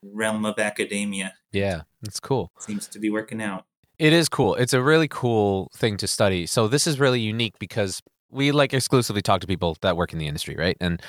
realm 0.02 0.46
of 0.46 0.58
academia. 0.60 1.34
yeah, 1.52 1.82
that's 2.00 2.20
cool. 2.20 2.52
Seems 2.60 2.86
to 2.88 3.00
be 3.00 3.10
working 3.10 3.42
out. 3.42 3.66
It 3.98 4.12
is 4.12 4.28
cool. 4.28 4.54
It's 4.56 4.74
a 4.74 4.82
really 4.82 5.08
cool 5.08 5.70
thing 5.74 5.96
to 5.98 6.06
study. 6.06 6.46
So 6.46 6.68
this 6.68 6.86
is 6.86 7.00
really 7.00 7.20
unique 7.20 7.54
because 7.58 8.02
we 8.30 8.52
like 8.52 8.74
exclusively 8.74 9.22
talk 9.22 9.40
to 9.40 9.46
people 9.46 9.76
that 9.80 9.96
work 9.96 10.12
in 10.12 10.18
the 10.18 10.26
industry, 10.26 10.54
right? 10.56 10.76
And 10.80 11.00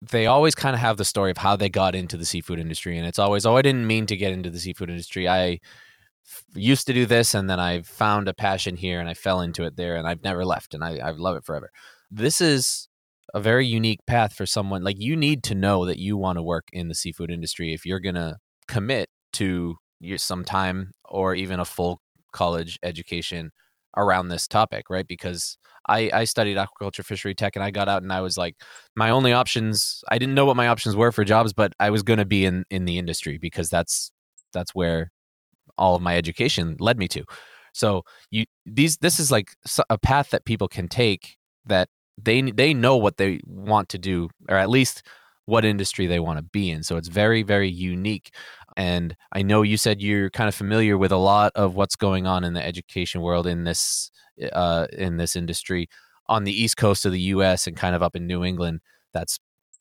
they 0.00 0.26
always 0.26 0.54
kind 0.54 0.74
of 0.74 0.80
have 0.80 0.96
the 0.96 1.04
story 1.04 1.30
of 1.30 1.38
how 1.38 1.56
they 1.56 1.68
got 1.68 1.94
into 1.94 2.16
the 2.16 2.24
seafood 2.24 2.60
industry 2.60 2.98
and 2.98 3.06
it's 3.06 3.18
always, 3.18 3.46
"Oh, 3.46 3.56
I 3.56 3.62
didn't 3.62 3.86
mean 3.86 4.06
to 4.06 4.16
get 4.16 4.32
into 4.32 4.50
the 4.50 4.60
seafood 4.60 4.90
industry. 4.90 5.28
I 5.28 5.58
used 6.54 6.86
to 6.86 6.92
do 6.92 7.06
this 7.06 7.34
and 7.34 7.50
then 7.50 7.60
I 7.60 7.82
found 7.82 8.28
a 8.28 8.34
passion 8.34 8.76
here 8.76 9.00
and 9.00 9.08
I 9.08 9.14
fell 9.14 9.40
into 9.40 9.64
it 9.64 9.76
there 9.76 9.96
and 9.96 10.06
I've 10.06 10.22
never 10.22 10.44
left 10.44 10.74
and 10.74 10.84
I, 10.84 10.98
I 10.98 11.10
love 11.12 11.36
it 11.36 11.44
forever." 11.44 11.70
This 12.10 12.40
is 12.40 12.88
a 13.34 13.40
very 13.40 13.66
unique 13.66 14.00
path 14.06 14.34
for 14.34 14.46
someone 14.46 14.84
like 14.84 15.00
you 15.00 15.16
need 15.16 15.42
to 15.44 15.54
know 15.54 15.84
that 15.86 15.98
you 15.98 16.16
want 16.16 16.38
to 16.38 16.42
work 16.42 16.66
in 16.72 16.88
the 16.88 16.94
seafood 16.94 17.30
industry 17.30 17.74
if 17.74 17.84
you're 17.86 18.00
going 18.00 18.14
to 18.14 18.36
commit 18.68 19.08
to 19.34 19.76
your 20.00 20.18
some 20.18 20.44
time 20.44 20.92
or 21.06 21.34
even 21.34 21.58
a 21.60 21.64
full 21.64 22.00
college 22.34 22.78
education 22.82 23.50
around 23.96 24.28
this 24.28 24.46
topic, 24.46 24.90
right? 24.90 25.06
Because 25.06 25.56
I, 25.88 26.10
I 26.12 26.24
studied 26.24 26.56
aquaculture 26.56 27.04
fishery 27.04 27.34
tech 27.34 27.56
and 27.56 27.64
I 27.64 27.70
got 27.70 27.88
out 27.88 28.02
and 28.02 28.12
I 28.12 28.20
was 28.20 28.36
like, 28.36 28.56
my 28.96 29.10
only 29.10 29.32
options, 29.32 30.02
I 30.10 30.18
didn't 30.18 30.34
know 30.34 30.46
what 30.46 30.56
my 30.56 30.68
options 30.68 30.96
were 30.96 31.12
for 31.12 31.24
jobs, 31.24 31.52
but 31.52 31.72
I 31.78 31.90
was 31.90 32.02
going 32.02 32.18
to 32.18 32.24
be 32.24 32.44
in, 32.44 32.64
in 32.70 32.84
the 32.84 32.98
industry 32.98 33.38
because 33.38 33.70
that's, 33.70 34.10
that's 34.52 34.74
where 34.74 35.12
all 35.78 35.94
of 35.94 36.02
my 36.02 36.16
education 36.16 36.76
led 36.80 36.98
me 36.98 37.08
to. 37.08 37.24
So 37.72 38.02
you, 38.30 38.44
these, 38.66 38.96
this 38.98 39.20
is 39.20 39.30
like 39.30 39.50
a 39.90 39.98
path 39.98 40.30
that 40.30 40.44
people 40.44 40.68
can 40.68 40.88
take 40.88 41.36
that 41.66 41.88
they, 42.20 42.42
they 42.42 42.72
know 42.74 42.96
what 42.96 43.16
they 43.16 43.40
want 43.44 43.88
to 43.90 43.98
do, 43.98 44.28
or 44.48 44.56
at 44.56 44.70
least 44.70 45.02
what 45.46 45.64
industry 45.64 46.06
they 46.06 46.20
want 46.20 46.38
to 46.38 46.42
be 46.42 46.70
in. 46.70 46.82
So 46.82 46.96
it's 46.96 47.08
very, 47.08 47.42
very 47.42 47.68
unique. 47.68 48.34
And 48.76 49.16
I 49.32 49.42
know 49.42 49.62
you 49.62 49.76
said 49.76 50.02
you're 50.02 50.30
kind 50.30 50.48
of 50.48 50.54
familiar 50.54 50.98
with 50.98 51.12
a 51.12 51.16
lot 51.16 51.52
of 51.54 51.74
what's 51.74 51.96
going 51.96 52.26
on 52.26 52.44
in 52.44 52.54
the 52.54 52.64
education 52.64 53.20
world 53.20 53.46
in 53.46 53.64
this 53.64 54.10
uh, 54.52 54.86
in 54.92 55.16
this 55.16 55.36
industry 55.36 55.88
on 56.26 56.44
the 56.44 56.52
east 56.52 56.76
coast 56.76 57.04
of 57.06 57.12
the 57.12 57.20
U.S. 57.20 57.66
and 57.66 57.76
kind 57.76 57.94
of 57.94 58.02
up 58.02 58.16
in 58.16 58.26
New 58.26 58.44
England. 58.44 58.80
That's 59.12 59.38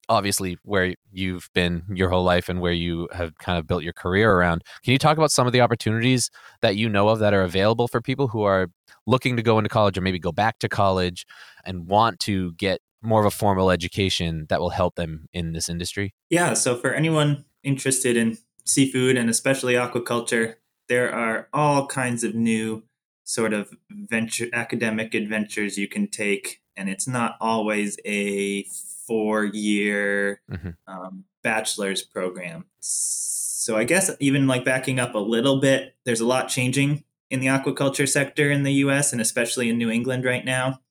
obviously 0.09 0.57
where 0.63 0.93
you've 1.11 1.49
been 1.53 1.83
your 1.89 2.09
whole 2.09 2.23
life 2.23 2.49
and 2.49 2.59
where 2.59 2.73
you 2.73 3.07
have 3.13 3.37
kind 3.37 3.57
of 3.57 3.65
built 3.65 3.83
your 3.83 3.93
career 3.93 4.31
around. 4.33 4.63
Can 4.83 4.91
you 4.91 4.97
talk 4.97 5.17
about 5.17 5.31
some 5.31 5.47
of 5.47 5.53
the 5.53 5.61
opportunities 5.61 6.29
that 6.61 6.75
you 6.75 6.89
know 6.89 7.07
of 7.09 7.19
that 7.19 7.33
are 7.33 7.43
available 7.43 7.87
for 7.87 8.01
people 8.01 8.27
who 8.27 8.43
are 8.43 8.67
looking 9.07 9.37
to 9.37 9.41
go 9.41 9.57
into 9.57 9.69
college 9.69 9.97
or 9.97 10.01
maybe 10.01 10.19
go 10.19 10.31
back 10.31 10.59
to 10.59 10.69
college 10.69 11.25
and 11.65 11.87
want 11.87 12.19
to 12.21 12.53
get 12.53 12.81
more 13.01 13.19
of 13.19 13.25
a 13.25 13.31
formal 13.31 13.69
education 13.69 14.45
that 14.49 14.59
will 14.59 14.69
help 14.69 14.95
them 14.95 15.27
in 15.33 15.53
this 15.53 15.69
industry? 15.69 16.13
Yeah, 16.29 16.53
so 16.53 16.75
for 16.75 16.93
anyone 16.93 17.45
interested 17.63 18.17
in 18.17 18.37
seafood 18.65 19.17
and 19.17 19.29
especially 19.29 19.73
aquaculture, 19.73 20.55
there 20.89 21.13
are 21.13 21.47
all 21.53 21.87
kinds 21.87 22.23
of 22.23 22.35
new 22.35 22.83
sort 23.23 23.53
of 23.53 23.73
venture 23.89 24.47
academic 24.53 25.13
adventures 25.13 25.77
you 25.77 25.87
can 25.87 26.07
take, 26.07 26.61
and 26.75 26.89
it's 26.89 27.07
not 27.07 27.37
always 27.39 27.97
a 28.05 28.63
four-year 29.07 30.41
Mhm. 30.51 30.75
um, 30.87 31.25
bachelor's 31.41 32.01
program. 32.01 32.65
So 32.79 33.77
I 33.77 33.83
guess 33.85 34.11
even 34.19 34.47
like 34.47 34.65
backing 34.65 34.99
up 34.99 35.15
a 35.15 35.19
little 35.19 35.59
bit, 35.59 35.95
there's 36.05 36.19
a 36.21 36.27
lot 36.27 36.49
changing 36.49 37.03
in 37.29 37.39
the 37.39 37.47
aquaculture 37.47 38.07
sector 38.07 38.51
in 38.51 38.63
the 38.63 38.73
U.S. 38.85 39.11
and 39.13 39.21
especially 39.21 39.69
in 39.69 39.77
New 39.77 39.89
England 39.89 40.25
right 40.25 40.43
now, 40.45 40.81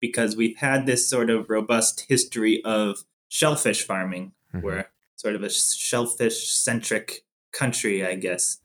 because 0.00 0.36
we've 0.36 0.56
had 0.56 0.86
this 0.86 1.08
sort 1.08 1.30
of 1.30 1.48
robust 1.48 2.06
history 2.08 2.62
of 2.64 3.04
shellfish 3.28 3.82
farming 3.84 4.32
Mhm. 4.54 4.62
we're 4.62 4.86
sort 5.18 5.34
of 5.34 5.42
a 5.42 5.50
shellfish 5.50 6.48
centric 6.48 7.24
country, 7.52 8.06
I 8.06 8.14
guess. 8.14 8.58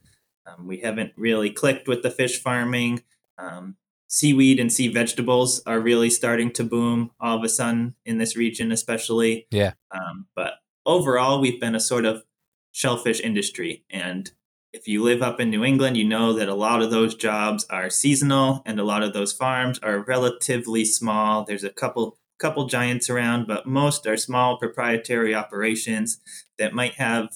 Um, 0.46 0.68
we 0.68 0.78
haven't 0.78 1.14
really 1.18 1.50
clicked 1.50 1.88
with 1.88 2.04
the 2.04 2.12
fish 2.12 2.42
farming. 2.42 3.02
Um, 3.40 3.76
seaweed 4.08 4.60
and 4.60 4.72
sea 4.72 4.88
vegetables 4.88 5.64
are 5.66 5.80
really 5.80 6.12
starting 6.12 6.52
to 6.52 6.64
boom 6.64 7.10
all 7.20 7.38
of 7.38 7.44
a 7.44 7.50
sudden 7.50 7.96
in 8.06 8.20
this 8.20 8.38
region, 8.38 8.72
especially. 8.72 9.48
Yeah. 9.50 9.74
Um, 9.92 10.28
but 10.36 10.54
overall, 10.86 11.42
we've 11.42 11.60
been 11.60 11.76
a 11.76 11.80
sort 11.80 12.06
of 12.06 12.24
shellfish 12.72 13.20
industry. 13.20 13.84
And 13.90 14.32
if 14.74 14.88
you 14.88 15.02
live 15.02 15.24
up 15.24 15.40
in 15.40 15.50
New 15.50 15.64
England, 15.64 15.98
you 15.98 16.04
know 16.04 16.34
that 16.34 16.50
a 16.50 16.56
lot 16.56 16.84
of 16.84 16.92
those 16.92 17.16
jobs 17.16 17.66
are 17.72 17.90
seasonal 17.90 18.62
and 18.66 18.80
a 18.80 18.84
lot 18.84 19.02
of 19.02 19.14
those 19.14 19.34
farms 19.34 19.80
are 19.80 20.04
relatively 20.04 20.86
small. 20.86 21.46
There's 21.46 21.64
a 21.64 21.70
couple 21.70 22.18
couple 22.44 22.68
giants 22.68 23.10
around, 23.10 23.48
but 23.48 23.66
most 23.66 24.06
are 24.06 24.18
small 24.18 24.58
proprietary 24.58 25.34
operations 25.34 26.20
that 26.58 26.74
might 26.74 26.96
have 26.96 27.30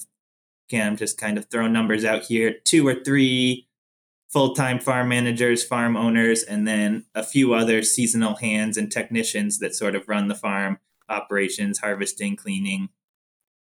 again, 0.67 0.87
I'm 0.87 0.97
just 0.97 1.17
kind 1.17 1.37
of 1.37 1.45
throwing 1.45 1.73
numbers 1.73 2.03
out 2.03 2.23
here, 2.23 2.55
two 2.63 2.87
or 2.87 2.95
three 2.95 3.67
full-time 4.29 4.79
farm 4.79 5.07
managers, 5.07 5.63
farm 5.63 5.95
owners, 5.95 6.43
and 6.43 6.67
then 6.67 7.05
a 7.15 7.23
few 7.23 7.53
other 7.53 7.81
seasonal 7.81 8.35
hands 8.35 8.75
and 8.77 8.91
technicians 8.91 9.59
that 9.59 9.73
sort 9.73 9.95
of 9.95 10.07
run 10.09 10.27
the 10.27 10.35
farm 10.35 10.79
operations, 11.07 11.79
harvesting, 11.79 12.35
cleaning, 12.35 12.89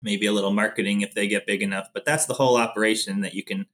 maybe 0.02 0.25
a 0.25 0.33
little 0.33 0.52
marketing 0.52 1.02
if 1.02 1.12
they 1.12 1.28
get 1.28 1.47
big 1.47 1.62
enough. 1.62 1.88
But 1.93 2.07
that's 2.07 2.25
the 2.25 2.35
whole 2.35 2.57
operation 2.57 3.21
that 3.21 3.35
you 3.35 3.45
can 3.45 3.66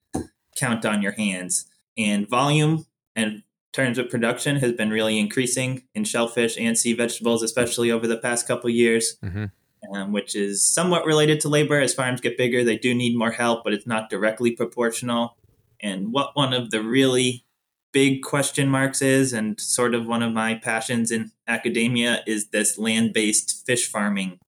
count 0.56 0.84
on 0.84 1.00
your 1.00 1.12
hands. 1.12 1.66
And 1.96 2.28
volume 2.28 2.86
and 3.14 3.44
terms 3.72 3.98
of 3.98 4.10
production 4.10 4.56
has 4.56 4.72
been 4.72 4.90
really 4.90 5.18
increasing 5.18 5.82
in 5.94 6.04
shellfish 6.04 6.56
and 6.58 6.76
sea 6.76 6.92
vegetables, 6.92 7.42
especially 7.42 7.90
over 7.90 8.06
the 8.06 8.18
past 8.18 8.46
couple 8.46 8.68
years, 8.70 9.16
Mhm. 9.24 9.50
um, 9.94 10.12
which 10.12 10.36
is 10.36 10.62
somewhat 10.62 11.06
related 11.06 11.40
to 11.40 11.48
labor. 11.48 11.80
As 11.80 11.94
farms 11.94 12.20
get 12.20 12.36
bigger, 12.36 12.62
they 12.64 12.76
do 12.76 12.94
need 12.94 13.16
more 13.16 13.32
help, 13.32 13.64
but 13.64 13.72
it's 13.72 13.86
not 13.86 14.10
directly 14.10 14.50
proportional. 14.52 15.36
And 15.80 16.12
what 16.12 16.36
one 16.36 16.52
of 16.52 16.70
the 16.70 16.82
really 16.82 17.44
big 17.92 18.22
question 18.22 18.68
marks 18.68 19.02
is, 19.02 19.32
and 19.32 19.60
sort 19.60 19.94
of 19.94 20.06
one 20.06 20.22
of 20.22 20.32
my 20.32 20.54
passions 20.54 21.10
in 21.10 21.32
academia, 21.46 22.22
is 22.26 22.48
this 22.48 22.78
land 22.78 23.12
based 23.12 23.66
fish 23.66 23.86
farming 23.86 24.38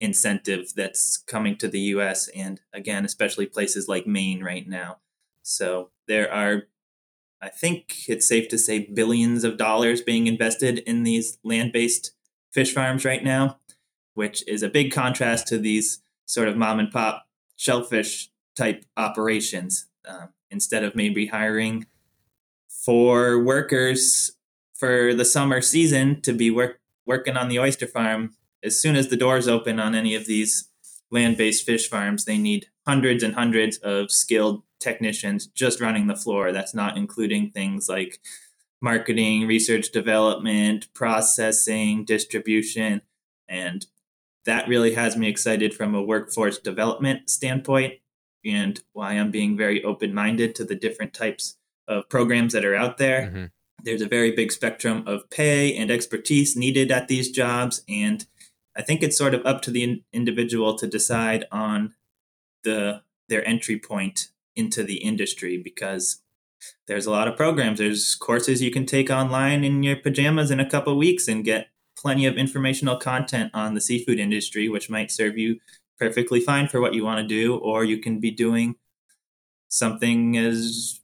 incentive 0.00 0.72
that's 0.74 1.16
coming 1.18 1.56
to 1.56 1.68
the 1.68 1.80
US 1.80 2.28
and 2.28 2.60
again, 2.72 3.04
especially 3.04 3.46
places 3.46 3.88
like 3.88 4.06
Maine 4.06 4.42
right 4.42 4.68
now. 4.68 4.98
So 5.42 5.90
there 6.08 6.30
are, 6.32 6.64
I 7.40 7.48
think 7.48 8.08
it's 8.08 8.26
safe 8.26 8.48
to 8.48 8.58
say, 8.58 8.78
billions 8.78 9.44
of 9.44 9.58
dollars 9.58 10.00
being 10.00 10.26
invested 10.26 10.78
in 10.80 11.02
these 11.02 11.38
land 11.44 11.72
based 11.72 12.12
fish 12.52 12.72
farms 12.72 13.04
right 13.04 13.22
now, 13.22 13.58
which 14.14 14.46
is 14.48 14.62
a 14.62 14.68
big 14.68 14.92
contrast 14.92 15.46
to 15.48 15.58
these 15.58 16.00
sort 16.24 16.48
of 16.48 16.56
mom 16.56 16.78
and 16.78 16.90
pop 16.90 17.26
shellfish 17.56 18.30
type 18.56 18.84
operations. 18.96 19.86
Uh, 20.08 20.26
instead 20.50 20.84
of 20.84 20.94
maybe 20.94 21.26
hiring 21.26 21.86
four 22.68 23.42
workers 23.42 24.32
for 24.74 25.14
the 25.14 25.24
summer 25.24 25.60
season 25.60 26.20
to 26.20 26.32
be 26.32 26.50
work, 26.50 26.80
working 27.06 27.36
on 27.36 27.48
the 27.48 27.58
oyster 27.58 27.86
farm, 27.86 28.34
as 28.62 28.80
soon 28.80 28.96
as 28.96 29.08
the 29.08 29.16
doors 29.16 29.48
open 29.48 29.80
on 29.80 29.94
any 29.94 30.14
of 30.14 30.26
these 30.26 30.68
land 31.10 31.36
based 31.36 31.66
fish 31.66 31.88
farms, 31.88 32.24
they 32.24 32.38
need 32.38 32.68
hundreds 32.86 33.22
and 33.22 33.34
hundreds 33.34 33.78
of 33.78 34.10
skilled 34.10 34.62
technicians 34.84 35.46
just 35.48 35.80
running 35.80 36.06
the 36.06 36.14
floor. 36.14 36.52
That's 36.52 36.74
not 36.74 36.96
including 36.96 37.50
things 37.50 37.88
like 37.88 38.20
marketing, 38.80 39.48
research 39.48 39.90
development, 39.90 40.92
processing, 40.94 42.04
distribution. 42.04 43.00
And 43.48 43.84
that 44.44 44.68
really 44.68 44.94
has 44.94 45.16
me 45.16 45.28
excited 45.28 45.74
from 45.74 45.94
a 45.94 46.02
workforce 46.02 46.58
development 46.58 47.30
standpoint 47.30 47.94
and 48.44 48.80
why 48.92 49.12
I'm 49.14 49.30
being 49.30 49.56
very 49.56 49.82
open 49.82 50.12
minded 50.12 50.54
to 50.56 50.64
the 50.64 50.74
different 50.74 51.14
types 51.14 51.56
of 51.88 52.08
programs 52.10 52.52
that 52.52 52.64
are 52.64 52.76
out 52.76 52.98
there. 52.98 53.22
Mm-hmm. 53.22 53.44
There's 53.82 54.02
a 54.02 54.08
very 54.08 54.32
big 54.32 54.52
spectrum 54.52 55.02
of 55.06 55.28
pay 55.30 55.74
and 55.74 55.90
expertise 55.90 56.54
needed 56.56 56.92
at 56.92 57.08
these 57.08 57.30
jobs. 57.30 57.82
And 57.88 58.26
I 58.76 58.82
think 58.82 59.02
it's 59.02 59.16
sort 59.16 59.34
of 59.34 59.44
up 59.46 59.62
to 59.62 59.70
the 59.70 59.82
in- 59.82 60.04
individual 60.12 60.76
to 60.76 60.86
decide 60.86 61.46
on 61.50 61.94
the 62.64 63.02
their 63.28 63.46
entry 63.48 63.78
point 63.78 64.28
into 64.56 64.82
the 64.82 64.96
industry 64.96 65.60
because 65.62 66.22
there's 66.86 67.06
a 67.06 67.10
lot 67.10 67.28
of 67.28 67.36
programs. 67.36 67.78
There's 67.78 68.14
courses 68.14 68.62
you 68.62 68.70
can 68.70 68.86
take 68.86 69.10
online 69.10 69.64
in 69.64 69.82
your 69.82 69.96
pajamas 69.96 70.50
in 70.50 70.60
a 70.60 70.68
couple 70.68 70.96
weeks 70.96 71.28
and 71.28 71.44
get 71.44 71.68
plenty 71.96 72.26
of 72.26 72.36
informational 72.36 72.96
content 72.96 73.50
on 73.54 73.74
the 73.74 73.80
seafood 73.80 74.18
industry, 74.18 74.68
which 74.68 74.90
might 74.90 75.10
serve 75.10 75.38
you 75.38 75.60
perfectly 75.98 76.40
fine 76.40 76.68
for 76.68 76.80
what 76.80 76.94
you 76.94 77.04
want 77.04 77.20
to 77.20 77.26
do, 77.26 77.56
or 77.56 77.84
you 77.84 77.98
can 77.98 78.20
be 78.20 78.30
doing 78.30 78.76
something 79.68 80.36
as 80.36 81.00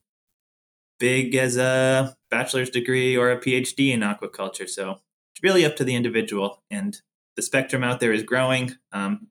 big 0.98 1.34
as 1.34 1.56
a 1.56 2.16
bachelor's 2.30 2.70
degree 2.70 3.16
or 3.16 3.30
a 3.30 3.40
PhD 3.40 3.92
in 3.92 4.00
aquaculture. 4.00 4.68
So 4.68 5.00
it's 5.32 5.42
really 5.42 5.64
up 5.64 5.76
to 5.76 5.84
the 5.84 5.94
individual, 5.94 6.62
and 6.70 7.00
the 7.36 7.42
spectrum 7.42 7.82
out 7.82 8.00
there 8.00 8.12
is 8.12 8.22
growing, 8.22 8.76
um, 8.92 9.28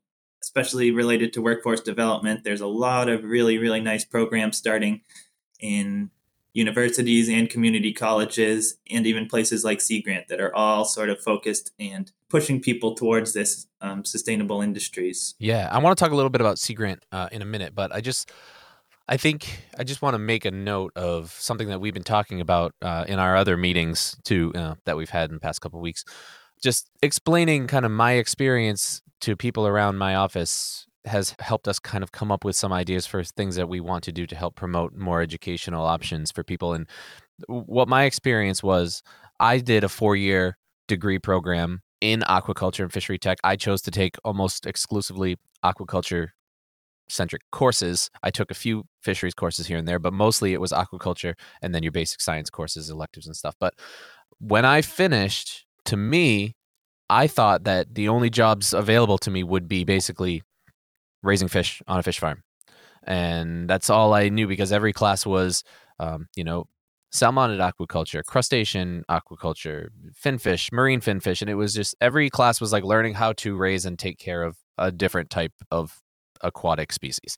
especially 0.50 0.90
related 0.90 1.32
to 1.32 1.44
workforce 1.44 1.80
development. 1.80 2.44
There's 2.44 2.60
a 2.60 2.66
lot 2.66 3.08
of 3.08 3.24
really, 3.24 3.60
really 3.60 3.82
nice 3.82 4.04
programs 4.04 4.58
starting 4.58 5.02
in 5.60 6.10
universities 6.54 7.30
and 7.30 7.48
community 7.48 7.94
colleges 7.94 8.80
and 8.90 9.06
even 9.06 9.28
places 9.28 9.64
like 9.64 9.80
Sea 9.80 10.02
Grant 10.02 10.28
that 10.30 10.42
are 10.42 10.54
all 10.56 10.86
sort 10.86 11.12
of 11.12 11.22
focused 11.22 11.70
and 11.80 12.12
pushing 12.30 12.60
people 12.60 12.96
towards 12.96 13.34
this 13.34 13.68
um, 13.82 14.04
sustainable 14.04 14.64
industries. 14.64 15.36
Yeah, 15.38 15.70
I 15.72 15.78
want 15.78 15.96
to 15.96 16.04
talk 16.04 16.12
a 16.12 16.16
little 16.16 16.32
bit 16.32 16.42
about 16.42 16.58
Sea 16.58 16.74
Grant 16.74 17.06
uh, 17.12 17.30
in 17.32 17.44
a 17.44 17.46
minute, 17.46 17.76
but 17.76 17.94
I 17.94 18.02
just 18.02 18.32
I 19.08 19.18
think 19.18 19.66
I 19.78 19.84
just 19.84 20.02
want 20.02 20.16
to 20.16 20.20
make 20.20 20.46
a 20.46 20.52
note 20.52 20.94
of 20.96 21.30
something 21.30 21.68
that 21.68 21.80
we've 21.80 21.94
been 21.94 22.02
talking 22.02 22.42
about 22.42 22.74
uh, 22.82 23.06
in 23.08 23.20
our 23.20 23.36
other 23.36 23.56
meetings 23.56 24.18
too 24.24 24.52
uh, 24.56 24.74
that 24.86 24.98
we've 24.98 25.12
had 25.12 25.30
in 25.30 25.36
the 25.36 25.42
past 25.42 25.62
couple 25.62 25.80
weeks. 25.80 26.04
Just 26.60 26.90
explaining 27.04 27.68
kind 27.68 27.86
of 27.86 27.92
my 27.92 28.14
experience 28.14 29.04
to 29.22 29.36
people 29.36 29.68
around 29.68 29.98
my 29.98 30.16
office 30.16 30.86
has 31.06 31.36
helped 31.40 31.68
us 31.68 31.80
kind 31.80 32.04
of 32.04 32.12
come 32.12 32.32
up 32.32 32.44
with 32.44 32.56
some 32.56 32.74
ideas 32.74 33.06
for 33.06 33.24
things 33.24 33.56
that 33.56 33.70
we 33.70 33.80
want 33.80 34.04
to 34.04 34.12
do 34.12 34.28
to 34.28 34.36
help 34.36 34.56
promote 34.56 34.94
more 34.94 35.22
educational 35.22 35.86
options 35.86 36.32
for 36.32 36.44
people. 36.44 36.74
And 36.74 36.88
what 37.48 37.88
my 37.88 38.04
experience 38.04 38.62
was, 38.62 39.02
I 39.40 39.60
did 39.60 39.84
a 39.84 39.90
four 39.90 40.16
year 40.16 40.58
degree 40.88 41.20
program 41.20 41.82
in 42.02 42.22
aquaculture 42.22 42.84
and 42.84 42.92
fishery 42.92 43.18
tech. 43.18 43.40
I 43.44 43.56
chose 43.56 43.82
to 43.84 43.92
take 43.92 44.18
almost 44.24 44.66
exclusively 44.66 45.38
aquaculture 45.64 46.30
centric 47.10 47.42
courses. 47.52 48.10
I 48.24 48.30
took 48.30 48.52
a 48.52 48.56
few 48.56 48.84
fisheries 49.02 49.34
courses 49.34 49.68
here 49.68 49.78
and 49.78 49.88
there, 49.88 50.00
but 50.00 50.14
mostly 50.14 50.54
it 50.54 50.62
was 50.62 50.72
aquaculture 50.72 51.34
and 51.62 51.74
then 51.74 51.84
your 51.84 51.92
basic 51.92 52.22
science 52.22 52.50
courses, 52.50 52.90
electives, 52.90 53.26
and 53.26 53.36
stuff. 53.36 53.56
But 53.60 53.74
when 54.40 54.66
I 54.66 54.82
finished, 54.82 55.66
to 55.86 55.98
me, 55.98 56.56
I 57.10 57.28
thought 57.28 57.64
that 57.64 57.96
the 57.96 58.10
only 58.10 58.30
jobs 58.30 58.74
available 58.74 59.18
to 59.20 59.32
me 59.32 59.44
would 59.44 59.68
be 59.68 59.84
basically 59.84 60.44
raising 61.24 61.48
fish 61.48 61.82
on 61.88 62.00
a 62.00 62.04
fish 62.04 62.20
farm. 62.20 62.44
And 63.04 63.70
that's 63.70 63.90
all 63.90 64.14
I 64.14 64.30
knew 64.30 64.48
because 64.48 64.72
every 64.72 64.94
class 64.94 65.26
was, 65.26 65.64
um, 66.00 66.28
you 66.36 66.44
know, 66.44 66.66
salmonid 67.14 67.60
aquaculture, 67.60 68.24
crustacean 68.24 69.04
aquaculture, 69.10 69.88
finfish, 70.14 70.72
marine 70.72 71.02
finfish. 71.02 71.42
And 71.42 71.50
it 71.50 71.56
was 71.56 71.74
just 71.74 71.96
every 72.00 72.30
class 72.30 72.62
was 72.62 72.72
like 72.72 72.84
learning 72.84 73.16
how 73.16 73.34
to 73.34 73.56
raise 73.56 73.86
and 73.86 73.98
take 73.98 74.20
care 74.20 74.44
of 74.44 74.58
a 74.78 74.92
different 74.92 75.30
type 75.30 75.54
of 75.72 76.00
aquatic 76.42 76.92
species. 76.92 77.38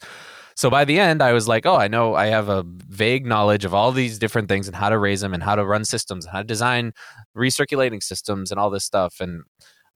So 0.55 0.69
by 0.69 0.85
the 0.85 0.99
end, 0.99 1.21
I 1.21 1.33
was 1.33 1.47
like, 1.47 1.65
oh, 1.65 1.75
I 1.75 1.87
know 1.87 2.15
I 2.15 2.27
have 2.27 2.49
a 2.49 2.63
vague 2.65 3.25
knowledge 3.25 3.65
of 3.65 3.73
all 3.73 3.91
these 3.91 4.19
different 4.19 4.49
things 4.49 4.67
and 4.67 4.75
how 4.75 4.89
to 4.89 4.97
raise 4.97 5.21
them 5.21 5.33
and 5.33 5.43
how 5.43 5.55
to 5.55 5.65
run 5.65 5.85
systems, 5.85 6.25
and 6.25 6.31
how 6.31 6.39
to 6.39 6.45
design 6.45 6.93
recirculating 7.35 8.03
systems 8.03 8.51
and 8.51 8.59
all 8.59 8.69
this 8.69 8.85
stuff. 8.85 9.19
And 9.19 9.43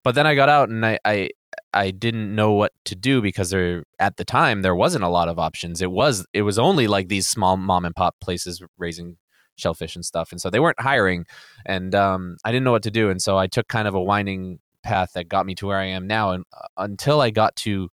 but 0.04 0.16
then 0.16 0.28
I 0.28 0.36
got 0.36 0.50
out 0.50 0.70
and 0.70 0.86
I, 0.86 1.00
I 1.04 1.30
I 1.74 1.92
didn't 1.92 2.34
know 2.34 2.54
what 2.54 2.72
to 2.86 2.96
do 2.96 3.22
because 3.22 3.50
there 3.50 3.84
at 4.00 4.18
the 4.18 4.26
time 4.26 4.62
there 4.62 4.76
wasn't 4.76 5.04
a 5.04 5.10
lot 5.10 5.28
of 5.28 5.40
options. 5.40 5.82
It 5.82 5.92
was 5.92 6.26
it 6.34 6.44
was 6.44 6.60
only 6.60 6.88
like 6.88 7.08
these 7.08 7.28
small 7.28 7.58
mom 7.58 7.86
and 7.86 7.96
pop 7.96 8.16
places 8.22 8.62
raising 8.78 9.18
shellfish 9.58 9.96
and 9.96 10.06
stuff, 10.06 10.32
and 10.32 10.40
so 10.40 10.50
they 10.50 10.60
weren't 10.60 10.80
hiring, 10.80 11.26
and 11.66 11.96
um, 11.96 12.38
I 12.46 12.52
didn't 12.52 12.66
know 12.66 12.72
what 12.72 12.84
to 12.84 12.92
do, 12.92 13.10
and 13.10 13.22
so 13.22 13.38
I 13.38 13.48
took 13.48 13.68
kind 13.68 13.88
of 13.88 13.96
a 13.96 14.02
winding 14.02 14.60
path 14.84 15.14
that 15.16 15.28
got 15.30 15.46
me 15.46 15.56
to 15.56 15.68
where 15.68 15.80
I 15.80 15.86
am 15.86 16.08
now, 16.08 16.32
and 16.32 16.46
uh, 16.54 16.68
until 16.78 17.22
I 17.22 17.30
got 17.32 17.56
to 17.58 17.90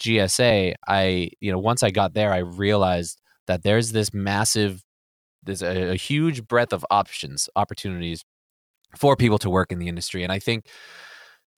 GSA, 0.00 0.74
I 0.88 1.30
you 1.40 1.52
know 1.52 1.58
once 1.58 1.82
I 1.82 1.90
got 1.90 2.14
there, 2.14 2.32
I 2.32 2.38
realized 2.38 3.20
that 3.46 3.62
there's 3.62 3.92
this 3.92 4.12
massive, 4.14 4.82
there's 5.42 5.62
a, 5.62 5.92
a 5.92 5.96
huge 5.96 6.46
breadth 6.46 6.72
of 6.72 6.84
options, 6.90 7.48
opportunities 7.56 8.24
for 8.96 9.16
people 9.16 9.38
to 9.38 9.50
work 9.50 9.72
in 9.72 9.78
the 9.78 9.88
industry, 9.88 10.22
and 10.22 10.32
I 10.32 10.38
think 10.38 10.66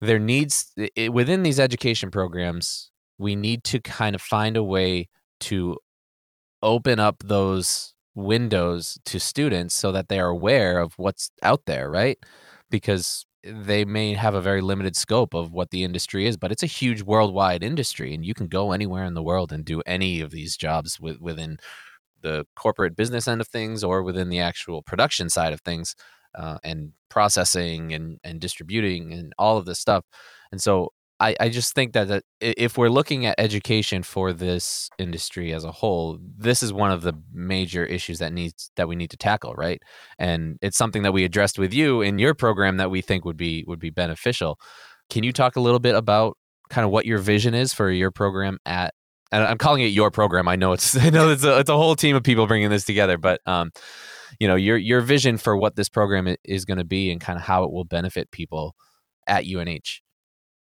there 0.01 0.19
needs 0.19 0.71
it, 0.77 1.13
within 1.13 1.43
these 1.43 1.59
education 1.59 2.11
programs 2.11 2.91
we 3.17 3.35
need 3.35 3.63
to 3.63 3.79
kind 3.79 4.15
of 4.15 4.21
find 4.21 4.57
a 4.57 4.63
way 4.63 5.07
to 5.39 5.77
open 6.61 6.99
up 6.99 7.23
those 7.25 7.93
windows 8.15 8.97
to 9.05 9.19
students 9.19 9.75
so 9.75 9.91
that 9.91 10.09
they 10.09 10.19
are 10.19 10.29
aware 10.29 10.79
of 10.79 10.93
what's 10.97 11.31
out 11.43 11.61
there 11.65 11.89
right? 11.89 12.17
Because 12.69 13.25
they 13.45 13.85
may 13.85 14.13
have 14.13 14.35
a 14.35 14.41
very 14.41 14.61
limited 14.61 14.95
scope 14.95 15.33
of 15.33 15.51
what 15.51 15.69
the 15.71 15.83
industry 15.83 16.25
is 16.25 16.37
but 16.37 16.51
it's 16.51 16.63
a 16.63 16.67
huge 16.67 17.01
worldwide 17.03 17.63
industry 17.63 18.13
and 18.13 18.25
you 18.25 18.33
can 18.33 18.47
go 18.47 18.71
anywhere 18.71 19.05
in 19.05 19.13
the 19.13 19.23
world 19.23 19.51
and 19.51 19.65
do 19.65 19.81
any 19.85 20.21
of 20.21 20.31
these 20.31 20.57
jobs 20.57 20.99
with, 20.99 21.19
within 21.19 21.57
the 22.21 22.45
corporate 22.55 22.95
business 22.95 23.27
end 23.27 23.39
of 23.39 23.47
things 23.47 23.83
or 23.83 24.01
within 24.01 24.29
the 24.29 24.39
actual 24.39 24.81
production 24.81 25.29
side 25.29 25.53
of 25.53 25.61
things 25.61 25.95
uh, 26.33 26.57
and 26.63 26.91
processing 27.09 27.93
and, 27.93 28.19
and 28.23 28.41
distributing 28.41 29.13
and 29.13 29.33
all 29.37 29.57
of 29.57 29.65
this 29.65 29.79
stuff. 29.79 30.03
And 30.51 30.61
so 30.61 30.89
I, 31.19 31.35
I 31.39 31.49
just 31.49 31.73
think 31.73 31.93
that, 31.93 32.09
that 32.09 32.23
if 32.41 32.77
we're 32.77 32.89
looking 32.89 33.25
at 33.25 33.35
education 33.37 34.03
for 34.03 34.33
this 34.33 34.89
industry 34.97 35.53
as 35.53 35.63
a 35.63 35.71
whole, 35.71 36.19
this 36.37 36.61
is 36.61 36.73
one 36.73 36.91
of 36.91 37.03
the 37.03 37.13
major 37.33 37.85
issues 37.85 38.19
that 38.19 38.33
needs 38.33 38.69
that 38.75 38.89
we 38.89 38.97
need 38.97 39.11
to 39.11 39.17
tackle, 39.17 39.53
right? 39.53 39.81
And 40.19 40.57
it's 40.61 40.77
something 40.77 41.03
that 41.03 41.13
we 41.13 41.23
addressed 41.23 41.57
with 41.57 41.73
you 41.73 42.01
in 42.01 42.19
your 42.19 42.33
program 42.33 42.77
that 42.77 42.91
we 42.91 43.01
think 43.01 43.23
would 43.23 43.37
be 43.37 43.63
would 43.65 43.79
be 43.79 43.91
beneficial. 43.91 44.59
Can 45.09 45.23
you 45.23 45.31
talk 45.31 45.55
a 45.55 45.61
little 45.61 45.79
bit 45.79 45.95
about 45.95 46.37
kind 46.69 46.83
of 46.83 46.91
what 46.91 47.05
your 47.05 47.19
vision 47.19 47.53
is 47.53 47.73
for 47.73 47.91
your 47.91 48.11
program 48.11 48.57
at 48.65 48.93
and 49.31 49.43
I'm 49.43 49.57
calling 49.57 49.81
it 49.81 49.87
your 49.87 50.11
program. 50.11 50.47
I 50.47 50.55
know 50.55 50.73
it's 50.73 50.97
I 51.01 51.09
know 51.09 51.29
it's 51.29 51.43
a 51.43 51.59
it's 51.59 51.69
a 51.69 51.77
whole 51.77 51.95
team 51.95 52.15
of 52.15 52.23
people 52.23 52.47
bringing 52.47 52.69
this 52.69 52.85
together, 52.85 53.17
but 53.17 53.41
um, 53.45 53.71
you 54.39 54.47
know 54.47 54.55
your 54.55 54.77
your 54.77 55.01
vision 55.01 55.37
for 55.37 55.55
what 55.57 55.75
this 55.75 55.89
program 55.89 56.35
is 56.43 56.65
going 56.65 56.77
to 56.77 56.85
be 56.85 57.11
and 57.11 57.21
kind 57.21 57.37
of 57.37 57.43
how 57.43 57.63
it 57.63 57.71
will 57.71 57.85
benefit 57.85 58.31
people 58.31 58.75
at 59.27 59.45
UNH. 59.45 60.01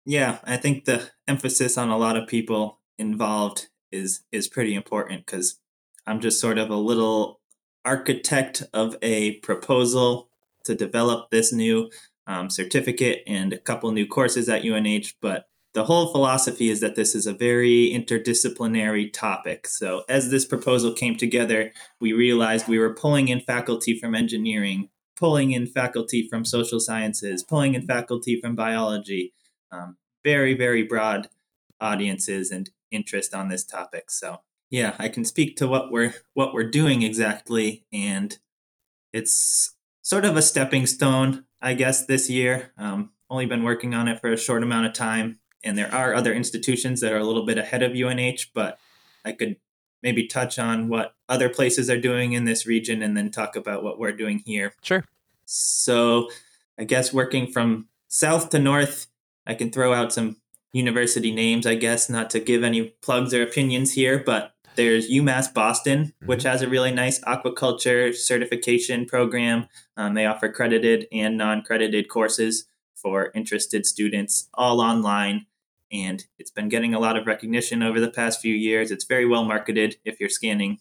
Yeah, 0.09 0.37
I 0.45 0.55
think 0.55 0.85
the 0.85 1.09
emphasis 1.27 1.77
on 1.77 1.89
a 1.89 1.97
lot 1.97 2.15
of 2.15 2.29
people 2.29 2.79
involved 2.97 3.67
is 3.91 4.21
is 4.31 4.47
pretty 4.47 4.73
important 4.73 5.25
because 5.25 5.59
I'm 6.07 6.21
just 6.21 6.39
sort 6.39 6.57
of 6.57 6.69
a 6.69 6.77
little 6.77 7.41
architect 7.83 8.63
of 8.73 8.95
a 9.01 9.33
proposal 9.39 10.29
to 10.63 10.75
develop 10.75 11.29
this 11.29 11.51
new 11.51 11.89
um, 12.25 12.49
certificate 12.49 13.21
and 13.27 13.51
a 13.51 13.57
couple 13.57 13.91
new 13.91 14.07
courses 14.07 14.47
at 14.47 14.63
UNH, 14.63 15.13
but 15.21 15.49
the 15.73 15.83
whole 15.83 16.09
philosophy 16.13 16.69
is 16.69 16.79
that 16.79 16.95
this 16.95 17.13
is 17.13 17.27
a 17.27 17.33
very 17.33 17.91
interdisciplinary 17.93 19.11
topic. 19.11 19.67
So, 19.67 20.05
as 20.07 20.31
this 20.31 20.45
proposal 20.45 20.93
came 20.93 21.17
together, 21.17 21.73
we 21.99 22.13
realized 22.13 22.69
we 22.69 22.79
were 22.79 22.93
pulling 22.93 23.27
in 23.27 23.41
faculty 23.41 23.99
from 23.99 24.15
engineering, 24.15 24.87
pulling 25.17 25.51
in 25.51 25.67
faculty 25.67 26.29
from 26.29 26.45
social 26.45 26.79
sciences, 26.79 27.43
pulling 27.43 27.75
in 27.75 27.85
faculty 27.85 28.39
from 28.39 28.55
biology. 28.55 29.33
Um, 29.71 29.97
very, 30.23 30.53
very 30.53 30.83
broad 30.83 31.29
audiences 31.79 32.51
and 32.51 32.69
interest 32.91 33.33
on 33.33 33.49
this 33.49 33.63
topic. 33.63 34.09
So, 34.11 34.41
yeah, 34.69 34.95
I 34.99 35.09
can 35.09 35.25
speak 35.25 35.55
to 35.57 35.67
what 35.67 35.91
we're 35.91 36.15
what 36.33 36.53
we're 36.53 36.69
doing 36.69 37.01
exactly, 37.01 37.85
and 37.91 38.37
it's 39.13 39.73
sort 40.01 40.25
of 40.25 40.35
a 40.35 40.41
stepping 40.41 40.85
stone, 40.85 41.45
I 41.61 41.73
guess, 41.73 42.05
this 42.05 42.29
year. 42.29 42.71
Um, 42.77 43.11
only 43.29 43.45
been 43.45 43.63
working 43.63 43.93
on 43.93 44.07
it 44.07 44.19
for 44.21 44.31
a 44.31 44.37
short 44.37 44.63
amount 44.63 44.87
of 44.87 44.93
time, 44.93 45.39
and 45.63 45.77
there 45.77 45.93
are 45.93 46.13
other 46.13 46.33
institutions 46.33 47.01
that 47.01 47.13
are 47.13 47.17
a 47.17 47.23
little 47.23 47.45
bit 47.45 47.57
ahead 47.57 47.83
of 47.83 47.93
UNH, 47.93 48.51
but 48.53 48.79
I 49.25 49.33
could 49.33 49.57
maybe 50.03 50.27
touch 50.27 50.59
on 50.59 50.89
what 50.89 51.15
other 51.27 51.49
places 51.49 51.89
are 51.89 51.99
doing 51.99 52.33
in 52.33 52.45
this 52.45 52.65
region 52.65 53.01
and 53.01 53.17
then 53.17 53.31
talk 53.31 53.55
about 53.55 53.83
what 53.83 53.99
we're 53.99 54.11
doing 54.11 54.43
here. 54.45 54.73
Sure. 54.81 55.03
So, 55.45 56.29
I 56.77 56.83
guess 56.83 57.11
working 57.13 57.51
from 57.51 57.87
south 58.07 58.49
to 58.51 58.59
north, 58.59 59.07
I 59.47 59.55
can 59.55 59.71
throw 59.71 59.93
out 59.93 60.13
some 60.13 60.37
university 60.73 61.31
names, 61.31 61.65
I 61.65 61.75
guess, 61.75 62.09
not 62.09 62.29
to 62.31 62.39
give 62.39 62.63
any 62.63 62.89
plugs 63.01 63.33
or 63.33 63.41
opinions 63.41 63.93
here, 63.93 64.21
but 64.23 64.53
there's 64.75 65.09
UMass 65.09 65.51
Boston, 65.51 66.13
which 66.25 66.43
has 66.43 66.61
a 66.61 66.69
really 66.69 66.91
nice 66.91 67.19
aquaculture 67.21 68.13
certification 68.13 69.05
program. 69.05 69.67
Um, 69.95 70.13
they 70.13 70.25
offer 70.25 70.49
credited 70.49 71.07
and 71.11 71.37
non 71.37 71.63
credited 71.63 72.09
courses 72.09 72.65
for 72.95 73.31
interested 73.33 73.85
students, 73.85 74.49
all 74.53 74.81
online. 74.81 75.47
And 75.91 76.25
it's 76.37 76.51
been 76.51 76.69
getting 76.69 76.93
a 76.93 76.99
lot 76.99 77.17
of 77.17 77.25
recognition 77.25 77.81
over 77.81 77.99
the 77.99 78.11
past 78.11 78.41
few 78.41 78.53
years. 78.53 78.91
It's 78.91 79.05
very 79.05 79.25
well 79.25 79.45
marketed 79.45 79.95
if 80.03 80.19
you're 80.19 80.29
scanning 80.29 80.79